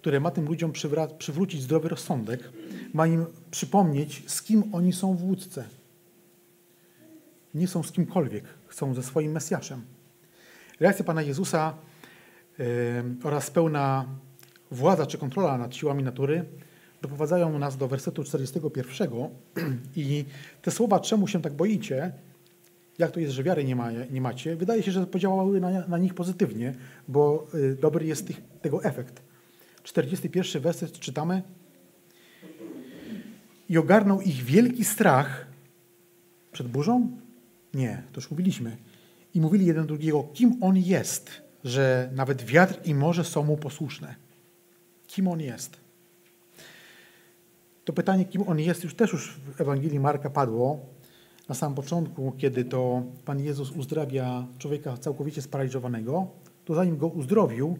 [0.00, 0.72] które ma tym ludziom
[1.18, 2.52] przywrócić zdrowy rozsądek,
[2.94, 5.64] ma im przypomnieć, z kim oni są w łódce
[7.54, 9.82] nie są z kimkolwiek, chcą ze swoim Mesjaszem.
[10.80, 11.74] Reakcja Pana Jezusa
[12.58, 12.66] yy,
[13.24, 14.06] oraz pełna
[14.70, 16.44] władza czy kontrola nad siłami natury
[17.02, 19.10] doprowadzają nas do wersetu 41
[19.96, 20.24] i
[20.62, 22.12] te słowa, czemu się tak boicie,
[22.98, 25.98] jak to jest, że wiary nie, ma, nie macie, wydaje się, że podziałały na, na
[25.98, 26.74] nich pozytywnie,
[27.08, 29.22] bo y, dobry jest tych, tego efekt.
[29.82, 31.42] 41 werset czytamy
[33.68, 35.46] i ogarnął ich wielki strach
[36.52, 37.21] przed burzą?
[37.74, 38.76] Nie, to już mówiliśmy.
[39.34, 41.30] I mówili jeden drugiego, kim on jest,
[41.64, 44.14] że nawet wiatr i morze są mu posłuszne.
[45.06, 45.76] Kim on jest?
[47.84, 50.80] To pytanie, kim on jest, już też już w Ewangelii Marka padło
[51.48, 56.26] na samym początku, kiedy to Pan Jezus uzdrawia człowieka całkowicie sparaliżowanego,
[56.64, 57.78] to zanim go uzdrowił,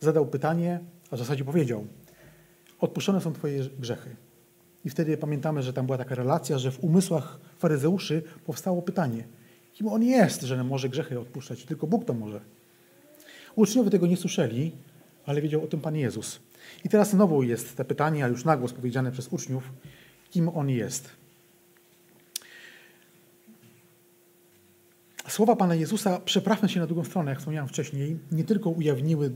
[0.00, 1.86] zadał pytanie, a w zasadzie powiedział:
[2.80, 4.16] Odpuszczone są Twoje grzechy.
[4.88, 9.24] I wtedy pamiętamy, że tam była taka relacja, że w umysłach faryzeuszy powstało pytanie:
[9.72, 11.64] kim on jest, że może grzechy odpuszczać?
[11.64, 12.40] Tylko Bóg to może.
[13.56, 14.72] Uczniowie tego nie słyszeli,
[15.26, 16.40] ale wiedział o tym Pan Jezus.
[16.84, 19.72] I teraz znowu jest te pytanie, a już nagłos powiedziane przez uczniów,
[20.30, 21.10] kim on jest.
[25.28, 29.30] Słowa Pana Jezusa, przeprawmy się na drugą stronę, jak wspomniałem wcześniej, nie tylko ujawniły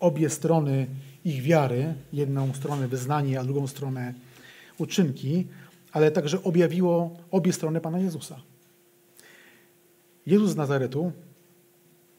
[0.00, 0.86] obie strony
[1.24, 4.14] ich wiary, jedną stronę wyznanie, a drugą stronę
[4.80, 5.46] uczynki,
[5.92, 8.40] ale także objawiło obie strony Pana Jezusa.
[10.26, 11.12] Jezus z Nazaretu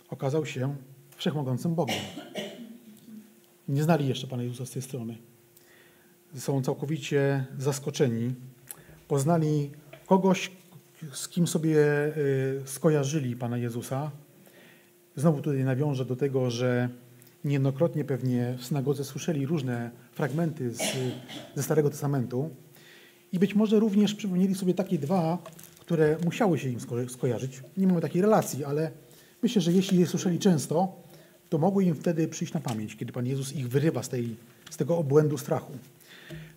[0.09, 0.75] okazał się
[1.15, 1.99] wszechmogącym Bogiem.
[3.67, 5.17] Nie znali jeszcze Pana Jezusa z tej strony.
[6.35, 8.35] Są całkowicie zaskoczeni.
[9.07, 9.71] Poznali
[10.05, 10.51] kogoś,
[11.11, 14.11] z kim sobie y, skojarzyli Pana Jezusa.
[15.15, 16.89] Znowu tutaj nawiążę do tego, że
[17.45, 20.81] niejednokrotnie pewnie w synagodze słyszeli różne fragmenty z,
[21.55, 22.49] ze Starego Testamentu
[23.31, 25.37] i być może również przypomnieli sobie takie dwa,
[25.79, 27.63] które musiały się im sko skojarzyć.
[27.77, 28.91] Nie mamy takiej relacji, ale
[29.43, 31.01] myślę, że jeśli je słyszeli często,
[31.49, 34.35] to mogły im wtedy przyjść na pamięć, kiedy Pan Jezus ich wyrywa z, tej,
[34.69, 35.73] z tego obłędu strachu.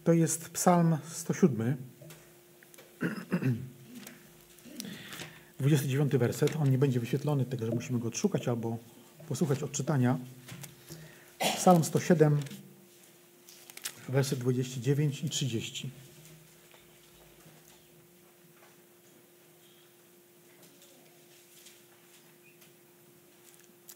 [0.05, 1.77] To jest Psalm 107,
[5.59, 6.57] 29 werset.
[6.57, 8.79] On nie będzie wyświetlony, także musimy go odszukać albo
[9.29, 10.19] posłuchać odczytania.
[11.65, 12.41] Psalm 107,
[14.09, 15.91] werset 29 i 30.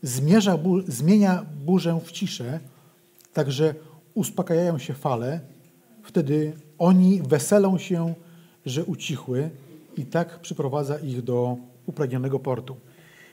[0.02, 2.60] Zmierza, zmienia burzę w ciszę,
[3.32, 3.74] także
[4.14, 5.40] uspokajają się fale.
[6.02, 8.14] Wtedy oni weselą się,
[8.66, 9.50] że ucichły
[9.96, 12.76] i tak przyprowadza ich do upragnionego portu.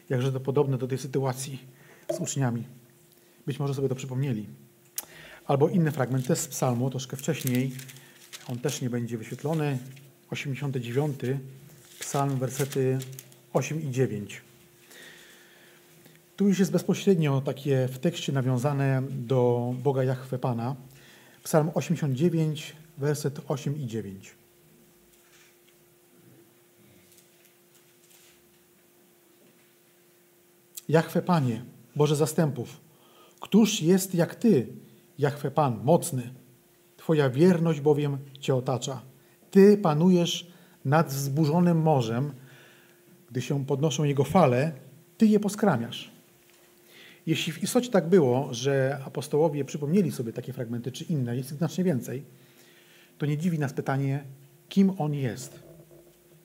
[0.09, 1.59] Jakże to podobne do tej sytuacji
[2.11, 2.63] z uczniami.
[3.45, 4.47] Być może sobie to przypomnieli.
[5.45, 7.71] Albo inny fragment też z psalmu, troszkę wcześniej.
[8.47, 9.77] On też nie będzie wyświetlony.
[10.31, 11.19] 89.
[11.99, 12.97] Psalm, wersety
[13.53, 14.41] 8 i 9.
[16.35, 20.75] Tu już jest bezpośrednio takie w tekście nawiązane do Boga Jahwe Pana.
[21.43, 24.35] Psalm 89, werset 8 i 9.
[30.89, 32.84] Jahwe Panie, Boże zastępów,
[33.45, 34.67] któż jest jak Ty,
[35.19, 36.33] Jahwe Pan, mocny?
[36.97, 39.01] Twoja wierność bowiem Cię otacza.
[39.51, 40.51] Ty panujesz
[40.85, 42.31] nad wzburzonym morzem.
[43.31, 44.71] Gdy się podnoszą jego fale,
[45.17, 46.11] Ty je poskramiasz.
[47.25, 51.57] Jeśli w istocie tak było, że apostołowie przypomnieli sobie takie fragmenty czy inne, jest ich
[51.57, 52.23] znacznie więcej,
[53.17, 54.23] to nie dziwi nas pytanie,
[54.69, 55.59] kim On jest.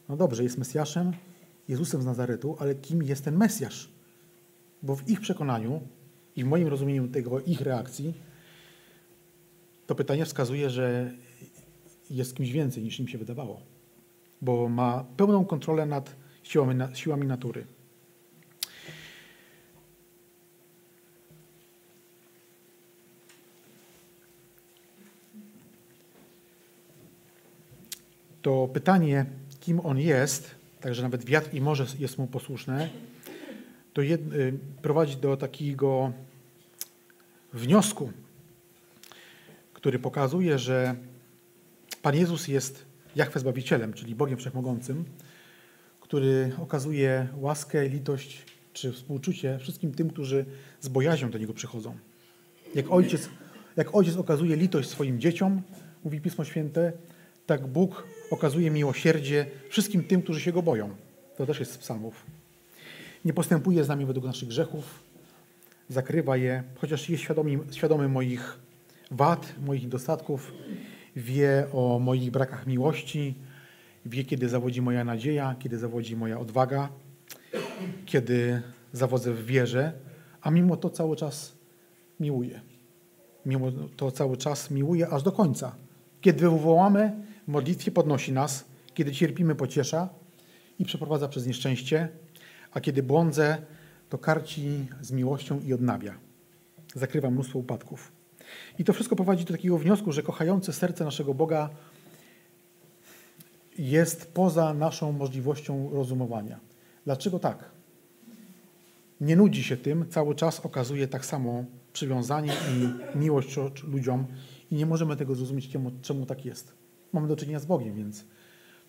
[0.08, 1.12] No dobrze, jest Mesjaszem,
[1.68, 3.90] Jezusem z Nazaretu, ale kim jest ten Mesjasz?
[4.82, 5.80] Bo w ich przekonaniu
[6.36, 8.14] i w moim rozumieniu tego ich reakcji,
[9.86, 11.12] to pytanie wskazuje, że
[12.10, 13.60] jest kimś więcej niż im się wydawało,
[14.42, 17.66] bo ma pełną kontrolę nad siłami, siłami natury.
[28.42, 29.26] To pytanie,
[29.60, 32.90] kim on jest, także nawet wiatr i morze jest mu posłuszne,
[33.92, 36.12] to jed, y, prowadzi do takiego
[37.52, 38.12] wniosku,
[39.72, 40.94] który pokazuje, że
[42.02, 42.84] Pan Jezus jest
[43.16, 45.04] Jachwę Zbawicielem, czyli Bogiem Wszechmogącym,
[46.00, 50.44] który okazuje łaskę, litość czy współczucie wszystkim tym, którzy
[50.80, 51.96] z bojaźnią do Niego przychodzą.
[52.74, 53.28] Jak ojciec,
[53.76, 55.62] jak ojciec okazuje litość swoim dzieciom,
[56.04, 56.92] mówi Pismo Święte,
[57.46, 60.96] tak Bóg okazuje miłosierdzie wszystkim tym, którzy się Go boją.
[61.36, 62.39] To też jest z psalmów.
[63.24, 65.02] Nie postępuje z nami według naszych grzechów,
[65.88, 68.58] zakrywa je, chociaż jest świadomy, świadomy moich
[69.10, 70.52] wad, moich dostatków,
[71.16, 73.34] wie o moich brakach miłości,
[74.06, 76.88] wie, kiedy zawodzi moja nadzieja, kiedy zawodzi moja odwaga,
[78.06, 79.92] kiedy zawodzę w wierze,
[80.40, 81.52] a mimo to cały czas
[82.20, 82.60] miłuje.
[83.46, 85.76] Mimo to cały czas miłuje aż do końca.
[86.20, 87.12] Kiedy wywołamy,
[87.48, 90.08] w modlitwie podnosi nas, kiedy cierpimy, pociesza
[90.78, 92.08] i przeprowadza przez nieszczęście,
[92.72, 93.58] a kiedy błądzę,
[94.08, 96.14] to karci z miłością i odnawia.
[96.94, 98.12] Zakrywa mnóstwo upadków.
[98.78, 101.70] I to wszystko prowadzi do takiego wniosku, że kochające serce naszego Boga
[103.78, 106.60] jest poza naszą możliwością rozumowania.
[107.04, 107.70] Dlaczego tak?
[109.20, 114.26] Nie nudzi się tym, cały czas okazuje tak samo przywiązanie i miłość ludziom
[114.70, 116.74] i nie możemy tego zrozumieć, czemu, czemu tak jest.
[117.12, 118.24] Mamy do czynienia z Bogiem, więc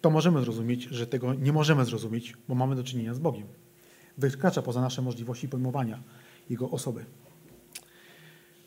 [0.01, 3.47] to możemy zrozumieć, że tego nie możemy zrozumieć, bo mamy do czynienia z Bogiem.
[4.17, 6.03] Wykracza poza nasze możliwości pojmowania
[6.49, 7.05] Jego osoby.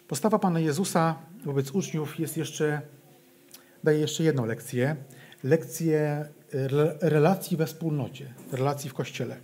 [0.09, 2.83] Postawa Pana Jezusa wobec uczniów jest jeszcze,
[3.85, 4.97] daje jeszcze jedną lekcję.
[5.45, 6.29] Lekcję
[7.01, 9.37] relacji we wspólnocie, relacji w Kościele.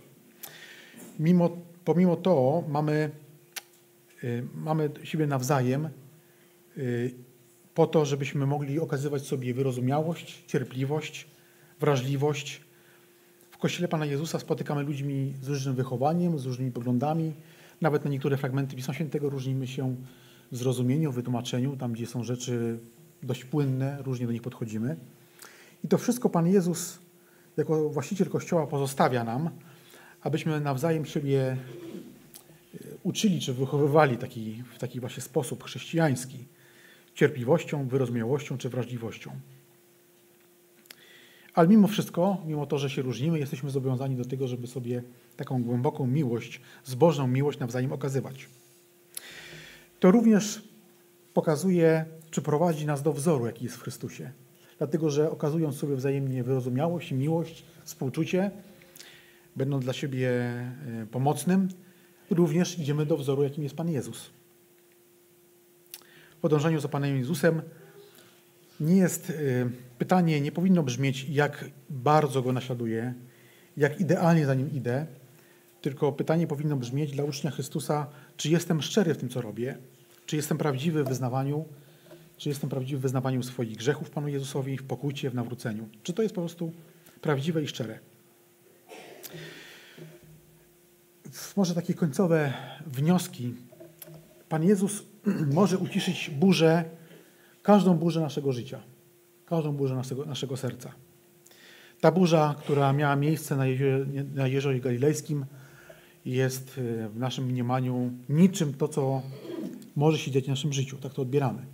[1.19, 1.49] Mimo,
[1.85, 3.11] pomimo to mamy,
[4.23, 5.89] y, mamy siebie nawzajem
[6.77, 7.13] y,
[7.73, 11.27] po to, żebyśmy mogli okazywać sobie wyrozumiałość, cierpliwość,
[11.79, 12.61] wrażliwość.
[13.61, 17.33] Kościele Pana Jezusa spotykamy ludźmi z różnym wychowaniem, z różnymi poglądami.
[17.81, 19.95] Nawet na niektóre fragmenty Pisma Świętego różnimy się
[20.51, 22.79] w zrozumieniu, wytłumaczeniu, tam gdzie są rzeczy
[23.23, 24.97] dość płynne, różnie do nich podchodzimy.
[25.83, 26.99] I to wszystko Pan Jezus
[27.57, 29.49] jako właściciel Kościoła pozostawia nam,
[30.21, 31.57] abyśmy nawzajem siebie e,
[33.03, 36.45] uczyli czy wychowywali taki, w taki właśnie sposób chrześcijański,
[37.15, 39.31] cierpliwością, wyrozumiałością czy wrażliwością.
[41.53, 45.03] Ale mimo wszystko, mimo to, że się różnimy, jesteśmy zobowiązani do tego, żeby sobie
[45.37, 48.49] taką głęboką miłość, zbożną miłość nawzajem okazywać.
[49.99, 50.63] To również
[51.33, 54.31] pokazuje, czy prowadzi nas do wzoru, jaki jest w Chrystusie.
[54.77, 58.51] Dlatego, że okazując sobie wzajemnie wyrozumiałość, miłość, współczucie,
[59.55, 61.67] będąc dla siebie e, pomocnym,
[62.29, 64.29] również idziemy do wzoru, jakim jest Pan Jezus.
[66.37, 67.61] W podążaniu za Panem Jezusem
[68.79, 69.33] nie jest e,
[70.01, 73.13] pytanie, nie powinno brzmieć, jak bardzo Go naśladuję,
[73.77, 75.05] jak idealnie za Nim idę,
[75.81, 79.77] tylko pytanie powinno brzmieć dla ucznia Chrystusa, czy jestem szczery w tym, co robię,
[80.25, 81.65] czy jestem prawdziwy w wyznawaniu,
[82.37, 85.89] czy jestem prawdziwy w wyznawaniu swoich grzechów Panu Jezusowi, w pokucie, w nawróceniu.
[86.03, 86.71] Czy to jest po prostu
[87.21, 87.99] prawdziwe i szczere.
[91.57, 92.53] Może takie końcowe
[92.87, 93.53] wnioski.
[94.49, 95.03] Pan Jezus
[95.59, 96.85] może uciszyć burzę,
[97.63, 98.90] każdą burzę naszego życia,
[99.51, 100.91] każdą burzę naszego, naszego serca.
[102.01, 105.45] Ta burza, która miała miejsce na, jeziorze, na jeziorze Galilejskim,
[106.25, 109.21] jest e, w naszym mniemaniu niczym to, co
[109.95, 110.97] może się dziać w naszym życiu.
[110.97, 111.65] Tak to odbieramy.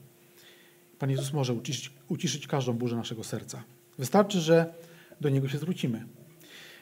[0.99, 3.63] Pan Jezus może uciszyć, uciszyć każdą burzę naszego serca.
[3.97, 4.73] Wystarczy, że
[5.21, 6.05] do Niego się zwrócimy.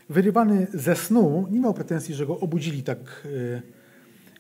[0.09, 3.61] Wyrywany ze snu nie miał pretensji, że go obudzili tak e,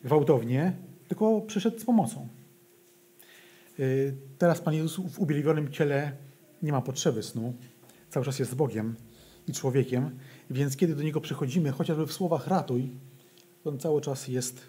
[0.03, 0.73] gwałtownie,
[1.07, 2.27] tylko przyszedł z pomocą.
[3.79, 3.83] E,
[4.37, 6.24] teraz Pan Jezus w ubielwionym ciele
[6.65, 7.53] nie ma potrzeby snu.
[8.09, 8.95] Cały czas jest Bogiem
[9.47, 10.17] i człowiekiem,
[10.49, 12.89] więc kiedy do Niego przychodzimy, chociażby w słowach ratuj,
[13.63, 14.61] to On cały czas jest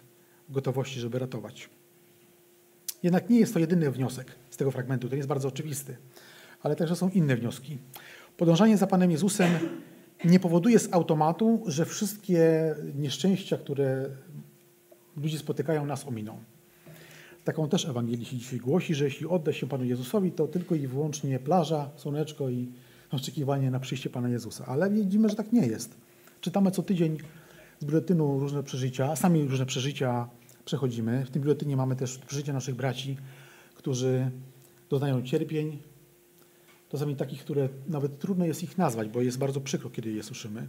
[0.49, 1.69] w gotowości, żeby ratować.
[3.03, 5.97] Jednak nie jest to jedyny wniosek z tego fragmentu, ten jest bardzo oczywisty,
[6.61, 7.77] ale także są inne wnioski.
[8.37, 9.51] Podążanie za Panem Jezusem
[10.25, 14.09] nie powoduje z automatu, że wszystkie nieszczęścia, które
[15.15, 16.39] ludzie spotykają, nas ominą.
[17.47, 20.87] Taką też Ewangelii się dzisiaj głosi, że jeśli odda się Panu Jezusowi, to tylko i
[20.87, 22.67] wyłącznie plaża, słoneczko i
[23.11, 24.65] oczekiwanie na przyjście Pana Jezusa.
[24.65, 25.97] Ale widzimy, że tak nie jest.
[26.41, 27.17] Czytamy co tydzień
[27.79, 30.29] z biuletynu różne przeżycia, sami różne przeżycia
[30.65, 31.25] przechodzimy.
[31.25, 33.17] W tym biuletynie mamy też przeżycia naszych braci,
[33.75, 34.31] którzy
[34.89, 35.79] doznają cierpień,
[36.89, 40.67] czasami takich, które nawet trudno jest ich nazwać, bo jest bardzo przykro, kiedy je słyszymy.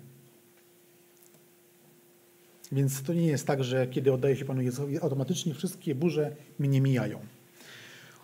[2.72, 6.81] Więc to nie jest tak, że kiedy oddaje się Panu Jezusowi, automatycznie wszystkie burze mnie
[6.81, 7.18] mijają.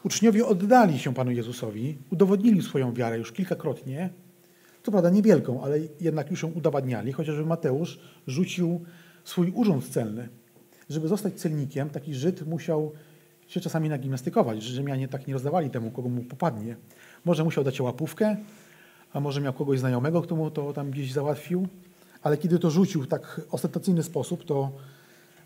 [0.04, 4.10] Uczniowie oddali się Panu Jezusowi, udowodnili swoją wiarę już kilkakrotnie,
[4.82, 8.84] co prawda niewielką, ale jednak już ją udowadniali, chociażby Mateusz rzucił
[9.24, 10.28] swój urząd celny.
[10.90, 12.92] Żeby zostać celnikiem, taki Żyd musiał
[13.46, 14.62] się czasami nagimnastykować.
[14.62, 16.76] Rzymianie tak nie rozdawali temu, kogo mu popadnie.
[17.24, 18.36] Może musiał dać łapówkę,
[19.12, 21.68] a może miał kogoś znajomego, kto mu to tam gdzieś załatwił,
[22.24, 24.72] ale kiedy to rzucił w tak ostentacyjny sposób, to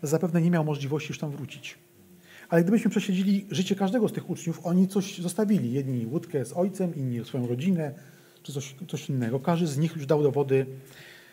[0.01, 1.77] zapewne nie miał możliwości już tam wrócić.
[2.49, 5.71] Ale gdybyśmy prześledzili życie każdego z tych uczniów, oni coś zostawili.
[5.71, 7.93] Jedni łódkę z ojcem, inni swoją rodzinę,
[8.43, 9.39] czy coś, coś innego.
[9.39, 10.65] Każdy z nich już dał dowody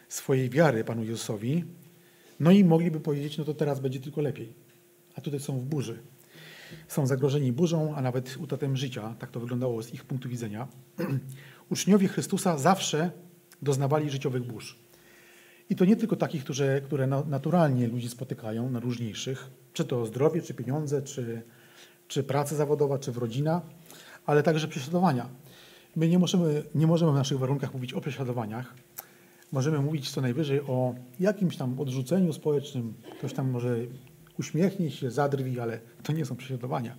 [0.09, 1.65] swojej wiary Panu Jezusowi.
[2.41, 4.53] No i mogliby powiedzieć, no to teraz będzie tylko lepiej.
[5.15, 5.99] A tutaj są w burzy.
[6.89, 9.15] Są zagrożeni burzą, a nawet utratą życia.
[9.19, 10.69] Tak to wyglądało z ich punktu widzenia.
[11.71, 13.11] Uczniowie Chrystusa zawsze
[13.63, 14.86] doznawali życiowych burz.
[15.71, 20.43] I to nie tylko takich, które, które naturalnie ludzi spotykają, na różniejszych, czy to zdrowie,
[20.43, 21.43] czy pieniądze, czy,
[22.09, 23.63] czy praca zawodowa, czy w rodzina,
[24.27, 25.29] ale także prześladowania.
[25.97, 28.75] My nie możemy, nie możemy w naszych warunkach mówić o prześladowaniach.
[29.53, 32.95] Możemy mówić co najwyżej o jakimś tam odrzuceniu społecznym.
[33.19, 33.77] Ktoś tam może
[34.39, 36.97] uśmiechnie się, zadrwi, ale to nie są prześladowania.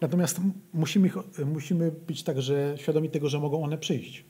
[0.00, 0.40] Natomiast
[0.74, 1.10] musimy,
[1.46, 4.24] musimy być także świadomi tego, że mogą one przyjść.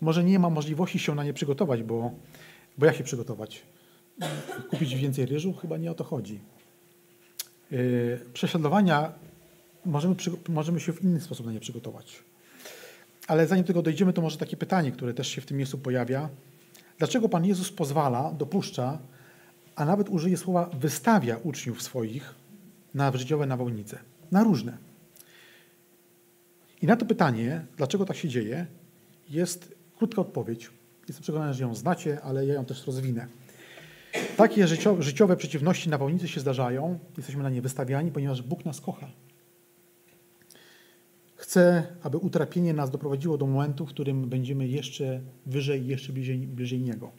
[0.00, 2.10] Może nie ma możliwości się na nie przygotować, bo,
[2.78, 3.62] bo jak się przygotować?
[4.70, 5.52] Kupić więcej ryżu?
[5.52, 6.40] Chyba nie o to chodzi.
[7.70, 9.12] Yy, prześladowania
[9.84, 10.14] możemy,
[10.48, 12.22] możemy się w inny sposób na nie przygotować.
[13.26, 16.28] Ale zanim tego dojdziemy, to może takie pytanie, które też się w tym miejscu pojawia.
[16.98, 18.98] Dlaczego Pan Jezus pozwala, dopuszcza,
[19.76, 22.34] a nawet użyje słowa wystawia uczniów swoich
[22.94, 23.98] na życiowe nawałnice?
[24.30, 24.78] Na różne.
[26.82, 28.66] I na to pytanie, dlaczego tak się dzieje,
[29.30, 30.70] jest krótka odpowiedź.
[31.08, 33.26] Jestem przekonany, że ją znacie, ale ja ją też rozwinę.
[34.36, 34.66] Takie
[34.98, 39.10] życiowe przeciwności nawałnicy się zdarzają, jesteśmy na nie wystawiani, ponieważ Bóg nas kocha.
[41.36, 46.80] Chcę, aby utrapienie nas doprowadziło do momentu, w którym będziemy jeszcze wyżej, jeszcze bliżej, bliżej
[46.80, 47.12] Niego.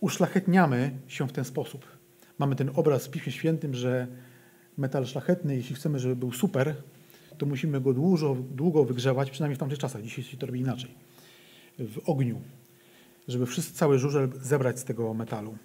[0.00, 1.86] Uszlachetniamy się w ten sposób.
[2.38, 4.06] Mamy ten obraz w Piśmie Świętym, że
[4.78, 6.74] metal szlachetny, jeśli chcemy, żeby był super,
[7.38, 10.02] to musimy go długo, długo wygrzewać, przynajmniej w tamtych czasach.
[10.02, 10.90] Dzisiaj się to robi inaczej.
[11.78, 12.40] W ogniu,
[13.28, 15.56] żeby wszyscy, cały żużel zebrać z tego metalu.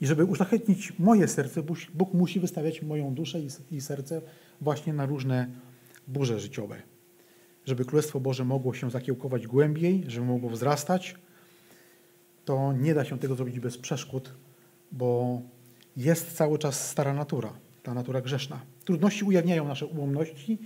[0.00, 1.62] I żeby uszlachetnić moje serce,
[1.94, 3.38] Bóg musi wystawiać moją duszę
[3.70, 4.22] i serce
[4.60, 5.50] właśnie na różne
[6.08, 6.82] burze życiowe.
[7.64, 11.14] Żeby Królestwo Boże mogło się zakiełkować głębiej, żeby mogło wzrastać,
[12.44, 14.32] to nie da się tego zrobić bez przeszkód,
[14.92, 15.40] bo
[15.96, 17.52] jest cały czas stara natura,
[17.82, 18.60] ta natura grzeszna.
[18.84, 20.58] Trudności ujawniają nasze ułomności,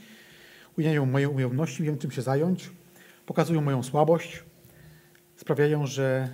[0.78, 2.70] ujawniają moje ułomności, wiem czym się zająć,
[3.26, 4.42] pokazują moją słabość,
[5.41, 6.28] sprawiają, że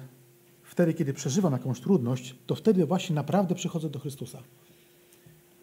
[0.63, 4.43] wtedy, kiedy przeżywam jakąś trudność, to wtedy właśnie naprawdę przychodzę do Chrystusa.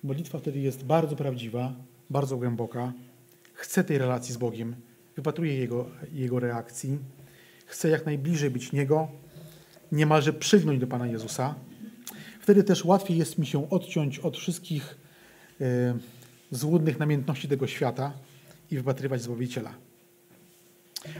[0.04, 1.76] Modlitwa wtedy jest bardzo prawdziwa,
[2.10, 2.94] bardzo głęboka.
[3.54, 4.76] Chcę tej relacji z Bogiem,
[5.16, 7.00] wypatruję Jego, Jego reakcji,
[7.66, 9.08] chcę jak najbliżej być Niego,
[9.92, 11.56] niemalże przygnąć do Pana Jezusa.
[12.40, 14.98] Wtedy też łatwiej jest mi się odciąć od wszystkich
[15.62, 15.98] e,
[16.52, 18.14] złudnych namiętności tego świata
[18.72, 19.83] i wypatrywać Zbawiciela.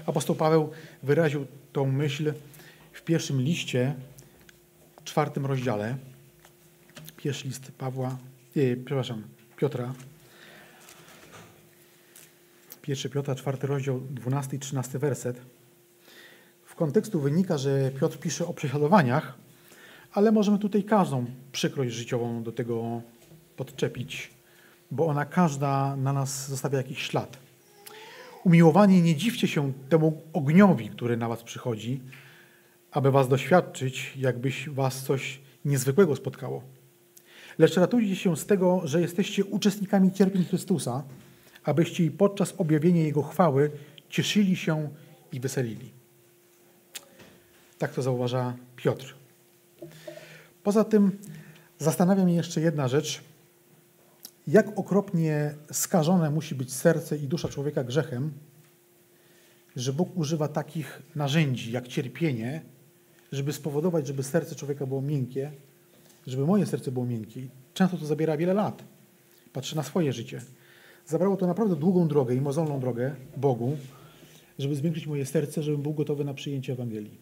[0.06, 0.72] Apostoł Paweł
[1.04, 2.34] wyraził tą myśl
[2.94, 3.96] w pierwszym liście,
[5.04, 5.98] czwartym rozdziale.
[7.18, 8.18] Pierwszy list Pawła,
[8.56, 9.24] nie, przepraszam,
[9.58, 9.94] Piotra.
[12.82, 15.42] Pierwszy Piotra, czwarty rozdział, dwunasty i trzynasty werset.
[16.66, 19.34] W kontekstu wynika, że Piotr pisze o prześladowaniach,
[20.14, 23.02] ale możemy tutaj każdą przykrość życiową do tego
[23.58, 24.30] podczepić,
[24.92, 27.43] bo ona każda na nas zostawia jakiś ślad.
[28.44, 32.02] Umiłowani, nie dziwcie się temu ogniowi, który na was przychodzi,
[32.92, 36.64] aby was doświadczyć, jakbyś was coś niezwykłego spotkało.
[37.58, 41.04] Lecz ratujcie się z tego, że jesteście uczestnikami cierpień Chrystusa,
[41.64, 43.72] abyście i podczas objawienia Jego chwały
[44.10, 44.90] cieszyli się
[45.32, 45.92] i weselili.
[47.78, 49.16] Tak to zauważa Piotr.
[50.64, 51.20] Poza tym
[51.80, 53.22] zastanawia mnie jeszcze jedna rzecz.
[54.48, 58.32] Jak okropnie skażone musi być serce i dusza człowieka grzechem,
[59.76, 62.62] że Bóg używa takich narzędzi jak cierpienie,
[63.32, 65.52] żeby spowodować, żeby serce człowieka było miękkie,
[66.28, 67.42] żeby moje serce było miękkie.
[67.74, 68.84] Często to zabiera wiele lat.
[69.54, 70.42] Patrzę na swoje życie.
[71.06, 73.78] Zabrało to naprawdę długą drogę i mozolną drogę Bogu,
[74.60, 77.22] żeby zwiększyć moje serce, żebym był gotowy na przyjęcie Ewangelii.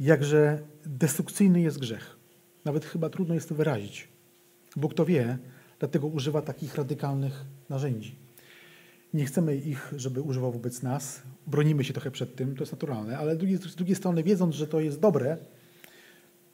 [0.00, 2.16] Jakże destrukcyjny jest grzech.
[2.64, 4.08] Nawet chyba trudno jest to wyrazić.
[4.76, 5.38] Bóg to wie,
[5.80, 8.16] dlatego używa takich radykalnych narzędzi.
[9.14, 11.22] Nie chcemy ich, żeby używał wobec nas.
[11.46, 14.80] Bronimy się trochę przed tym, to jest naturalne, ale z drugiej, strony, wiedząc, że to
[14.80, 15.36] jest dobre,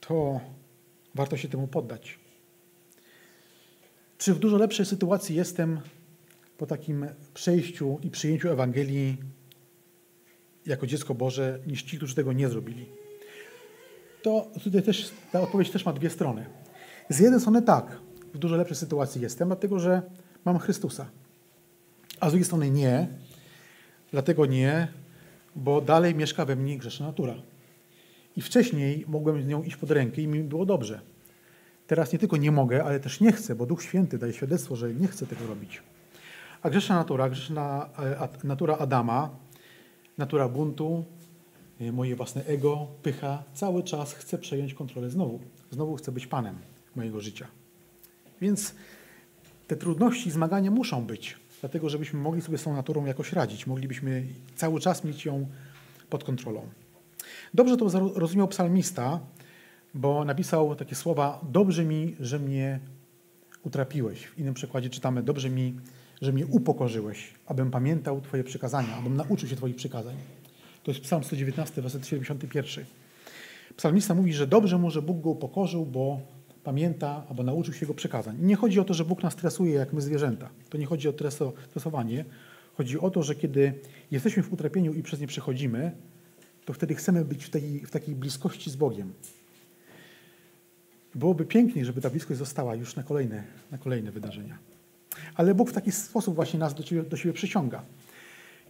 [0.01, 0.41] to
[1.15, 2.19] warto się temu poddać.
[4.19, 5.81] Czy w dużo lepszej sytuacji jestem
[6.59, 9.17] po takim przejściu i przyjęciu Ewangelii
[10.67, 12.87] jako dziecko Boże, niż ci, którzy tego nie zrobili?
[14.23, 16.47] To tutaj też ta odpowiedź też ma dwie strony.
[17.09, 18.06] Z jednej strony tak,
[18.37, 20.03] w dużo lepszej sytuacji jestem, dlatego że
[20.45, 21.07] mam Chrystusa.
[22.21, 23.09] A z drugiej strony nie,
[24.13, 24.89] dlatego nie,
[25.57, 27.35] bo dalej mieszka we mnie grzeszna natura.
[28.37, 31.01] I wcześniej mogłem z nią iść pod rękę i mi było dobrze.
[31.87, 34.95] Teraz nie tylko nie mogę, ale też nie chcę, bo Duch Święty daje świadectwo, że
[34.95, 35.83] nie chcę tego robić.
[36.63, 39.31] A grzeszna natura, grzeszna e, natura Adama,
[40.19, 41.05] natura buntu,
[41.81, 45.41] e, moje własne ego, pycha, cały czas chce przejąć kontrolę znowu.
[45.71, 46.59] Znowu chcę być Panem
[46.97, 47.47] mojego życia.
[48.41, 48.75] Więc
[49.67, 53.67] te trudności i zmagania muszą być, dlatego żebyśmy mogli sobie z tą naturą jakoś radzić.
[53.67, 54.27] Moglibyśmy
[54.57, 55.47] cały czas mieć ją
[56.11, 56.69] pod kontrolą.
[57.55, 59.21] Dobrze to rozumiał psalmista,
[59.95, 62.81] bo napisał takie słowa: Dobrze mi, że mnie
[63.63, 64.27] utrapiłeś.
[64.27, 65.77] W innym przykładzie czytamy: Dobrze mi,
[66.23, 70.17] że mnie upokorzyłeś, abym pamiętał Twoje przykazania, abym nauczył się Twoich przykazań.
[70.83, 72.85] To jest Psalm 119, werset 71.
[73.77, 76.21] Psalmista mówi, że dobrze mu, że Bóg go upokorzył, bo
[76.67, 78.41] pamięta albo nauczył się Jego przykazań.
[78.41, 80.49] I nie chodzi o to, że Bóg nas stresuje jak my zwierzęta.
[80.71, 81.13] To nie chodzi o
[81.69, 82.25] stresowanie.
[82.75, 83.75] Chodzi o to, że kiedy
[84.11, 85.93] jesteśmy w utrapieniu i przez nie przechodzimy,
[86.65, 89.13] to wtedy chcemy być w takiej, w takiej bliskości z Bogiem.
[91.15, 94.59] Byłoby piękniej, żeby ta bliskość została już na kolejne, na kolejne wydarzenia.
[95.35, 97.83] Ale Bóg w taki sposób właśnie nas do, ciebie, do siebie przyciąga.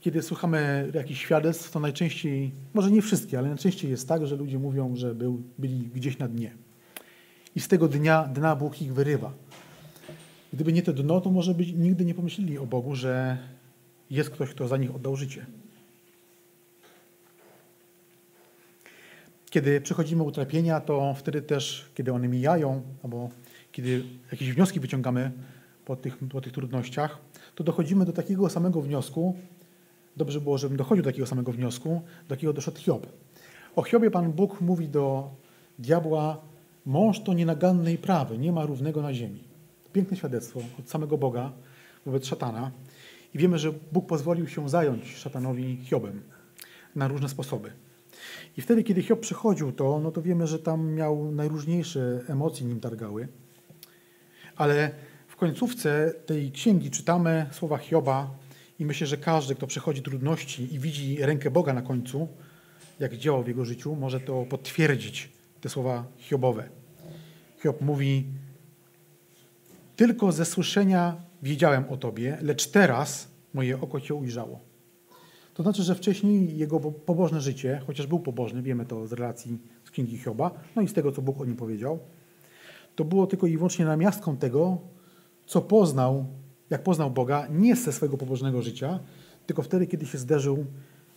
[0.01, 4.59] Kiedy słuchamy jakichś świadectw, to najczęściej, może nie wszystkie, ale najczęściej jest tak, że ludzie
[4.59, 6.66] mówią, że był, byli gdzieś na dnie.
[7.57, 9.33] I z tego dnia, dna Bóg ich wyrywa.
[10.53, 13.39] Gdyby nie to dno, to może by nigdy nie pomyśleli o Bogu, że
[14.11, 15.47] jest ktoś, kto za nich oddał życie.
[19.51, 23.29] Kiedy przechodzimy utrapienia, to wtedy też, kiedy one mijają, albo
[23.73, 25.33] kiedy jakieś wnioski wyciągamy
[25.85, 27.19] po tych, po tych trudnościach,
[27.55, 29.37] to dochodzimy do takiego samego wniosku,
[30.17, 33.07] dobrze było, żebym dochodził do takiego samego wniosku, do jakiego doszedł Hiob.
[33.77, 35.31] O Hiobie Pan Bóg mówi do
[35.79, 36.41] diabła,
[36.87, 39.45] mąż to nienaganny i prawy, nie ma równego na ziemi.
[39.93, 41.53] Piękne świadectwo od samego Boga
[42.07, 42.71] wobec szatana.
[43.35, 46.23] I wiemy, że Bóg pozwolił się zająć szatanowi Hiobem
[46.97, 47.73] na różne sposoby.
[48.57, 52.81] I wtedy, kiedy Hiob przychodził to, no to wiemy, że tam miał najróżniejsze emocje nim
[52.81, 53.29] targały.
[54.57, 54.91] Ale
[55.29, 58.31] w końcówce tej księgi czytamy słowa Hioba
[58.79, 62.29] i myślę, że każdy, kto przechodzi trudności i widzi rękę Boga na końcu,
[63.01, 66.69] jak działał w jego życiu, może to potwierdzić, te słowa Hiobowe.
[67.63, 68.27] Hiob mówi,
[69.97, 74.61] tylko ze słyszenia wiedziałem o Tobie, lecz teraz moje oko Cię ujrzało.
[75.55, 79.91] To znaczy, że wcześniej jego pobożne życie, chociaż był pobożny, wiemy to z relacji z
[79.91, 81.99] Księgi Hioba, no i z tego, co Bóg o nim powiedział,
[82.97, 84.79] to było tylko i wyłącznie namiastką tego,
[85.47, 86.27] co poznał,
[86.71, 89.01] jak poznał Boga, nie ze swojego pobożnego życia,
[89.47, 90.67] tylko wtedy, kiedy się zderzył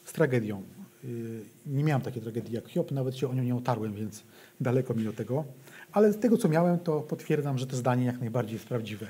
[0.05, 0.63] z tragedią.
[1.05, 4.23] Y, nie miałem takiej tragedii jak Hiob, nawet się o nią nie otarłem, więc
[4.61, 5.43] daleko mi do tego.
[5.91, 9.07] Ale z tego, co miałem, to potwierdzam, że to zdanie jak najbardziej jest prawdziwe.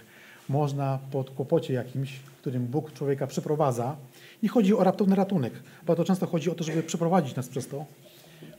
[0.50, 3.96] Można pod kłopocie jakimś, w którym Bóg człowieka przeprowadza,
[4.44, 5.54] nie chodzi o raptowny ratunek.
[5.86, 7.86] Bardzo często chodzi o to, żeby przeprowadzić nas przez to.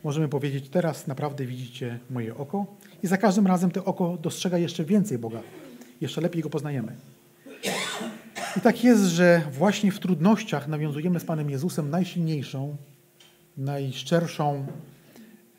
[0.04, 2.66] Możemy powiedzieć, teraz naprawdę widzicie moje oko
[3.02, 5.40] i za każdym razem to oko dostrzega jeszcze więcej Boga.
[6.00, 6.96] Jeszcze lepiej Go poznajemy.
[8.56, 12.76] I tak jest, że właśnie w trudnościach nawiązujemy z Panem Jezusem najsilniejszą,
[13.56, 14.66] najszczerszą,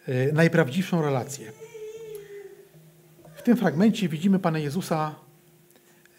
[0.07, 1.51] yy, najprawdziwszą relację.
[3.35, 5.15] W tym fragmencie widzimy Pana Jezusa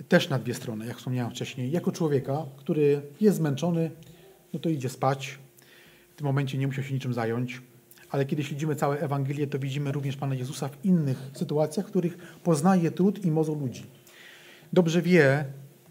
[0.09, 1.71] też na dwie strony, jak wspomniałem wcześniej.
[1.71, 3.91] Jako człowieka, który jest zmęczony,
[4.53, 5.39] no to idzie spać.
[6.13, 7.63] W tym momencie nie musiał się niczym zająć.
[8.11, 12.19] Ale kiedy śledzimy całe Ewangelię, to widzimy również Pana Jezusa w innych sytuacjach, w których
[12.43, 13.87] poznaje trud i mozą ludzi.
[14.73, 15.45] Dobrze wie,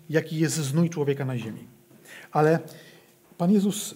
[0.09, 1.67] jaki jest znój człowieka na ziemi.
[2.31, 2.59] Ale
[3.37, 3.95] Pan Jezus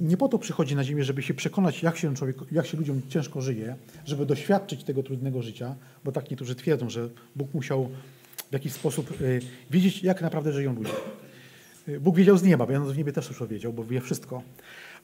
[0.00, 3.02] nie po to przychodzi na ziemię, żeby się przekonać, jak się, człowiek, jak się ludziom
[3.08, 7.88] ciężko żyje, żeby doświadczyć tego trudnego życia, bo tak niektórzy twierdzą, że Bóg musiał
[8.50, 9.40] w jakiś sposób y,
[9.70, 10.92] wiedzieć, jak naprawdę żyją ludzie.
[11.88, 14.42] Y, Bóg wiedział z nieba, będąc w niebie też już wiedział, bo wie wszystko.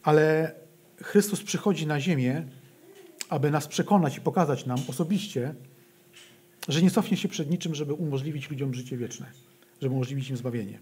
[0.03, 0.55] Ale
[1.03, 2.45] Chrystus przychodzi na ziemię,
[3.29, 5.55] aby nas przekonać i pokazać nam osobiście,
[6.69, 9.27] że nie cofnie się przed niczym, żeby umożliwić ludziom życie wieczne,
[9.83, 10.79] żeby umożliwić im zbawienie.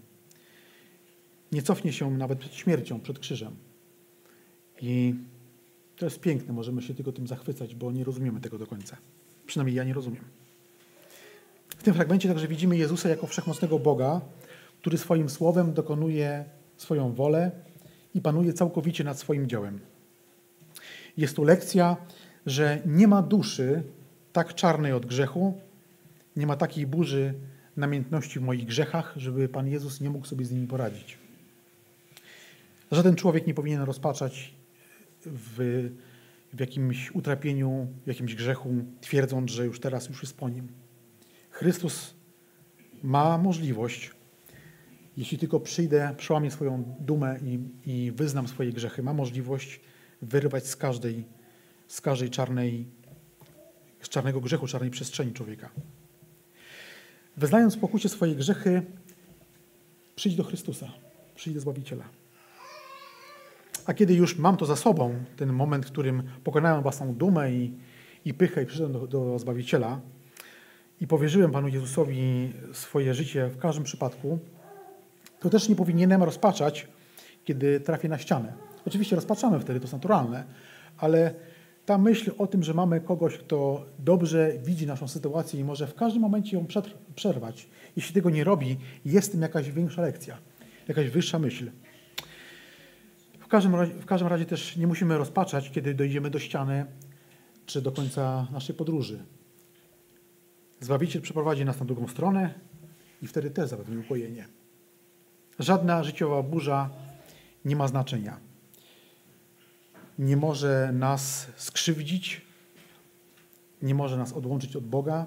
[1.53, 3.55] Nie cofnie się nawet przed śmiercią, przed krzyżem.
[4.81, 5.15] I
[5.95, 8.97] to jest piękne, możemy się tylko tym zachwycać, bo nie rozumiemy tego do końca.
[9.45, 10.23] Przynajmniej ja nie rozumiem.
[11.69, 14.21] W tym fragmencie także widzimy Jezusa jako wszechmocnego Boga,
[14.81, 16.45] który swoim słowem dokonuje
[16.77, 17.51] swoją wolę
[18.13, 19.79] i panuje całkowicie nad swoim dziełem.
[21.17, 21.97] Jest tu lekcja,
[22.45, 23.83] że nie ma duszy
[24.33, 25.61] tak czarnej od grzechu,
[26.35, 27.33] nie ma takiej burzy
[27.77, 31.22] namiętności w moich grzechach, żeby Pan Jezus nie mógł sobie z nimi poradzić.
[32.93, 34.53] Żaden człowiek nie powinien rozpaczać
[35.25, 35.89] w,
[36.53, 38.69] w jakimś utrapieniu, w jakimś grzechu,
[39.01, 40.67] twierdząc, że już teraz już jest po nim.
[41.49, 42.13] Chrystus
[43.03, 44.11] ma możliwość,
[45.17, 49.81] jeśli tylko przyjdę, przełamię swoją dumę i, i wyznam swoje grzechy, ma możliwość
[50.21, 51.25] wyrwać z każdej,
[51.87, 52.85] z każdej czarnej,
[54.01, 55.69] z czarnego grzechu, czarnej przestrzeni człowieka.
[57.37, 58.81] Wyznając pokucie swoje grzechy,
[60.15, 60.91] przyjdź do Chrystusa,
[61.35, 62.22] przyjdź do Zbawiciela.
[63.85, 67.73] A kiedy już mam to za sobą, ten moment, w którym pokonałem własną dumę i,
[68.25, 69.99] i pychę i przyszedłem do, do Zbawiciela,
[71.01, 74.39] i powierzyłem Panu Jezusowi swoje życie w każdym przypadku,
[75.39, 76.87] to też nie powinienem rozpaczać,
[77.45, 78.53] kiedy trafię na ścianę.
[78.87, 80.43] Oczywiście rozpaczamy wtedy, to jest naturalne,
[80.97, 81.33] ale
[81.85, 85.95] ta myśl o tym, że mamy kogoś, kto dobrze widzi naszą sytuację i może w
[85.95, 86.65] każdym momencie ją
[87.15, 90.37] przerwać, jeśli tego nie robi, jest tym jakaś większa lekcja,
[90.87, 91.71] jakaś wyższa myśl.
[93.53, 96.85] Każdym, razie, w każdym razie też nie musimy rozpaczać, kiedy dojdziemy do ściany
[97.65, 99.25] czy do końca naszej podróży.
[100.79, 102.53] Zbawiciel przeprowadzi nas na drugą stronę
[103.21, 104.47] i wtedy też zapewni ukojenie.
[105.59, 106.89] Żadna życiowa burza
[107.65, 108.39] nie ma znaczenia.
[110.19, 112.41] Nie może nas skrzywdzić,
[113.81, 115.25] nie może nas odłączyć od Boga,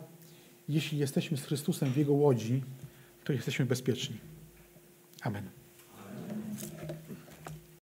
[0.68, 2.62] jeśli jesteśmy z Chrystusem w Jego łodzi,
[3.24, 4.16] to jesteśmy bezpieczni.
[5.22, 5.55] Amen.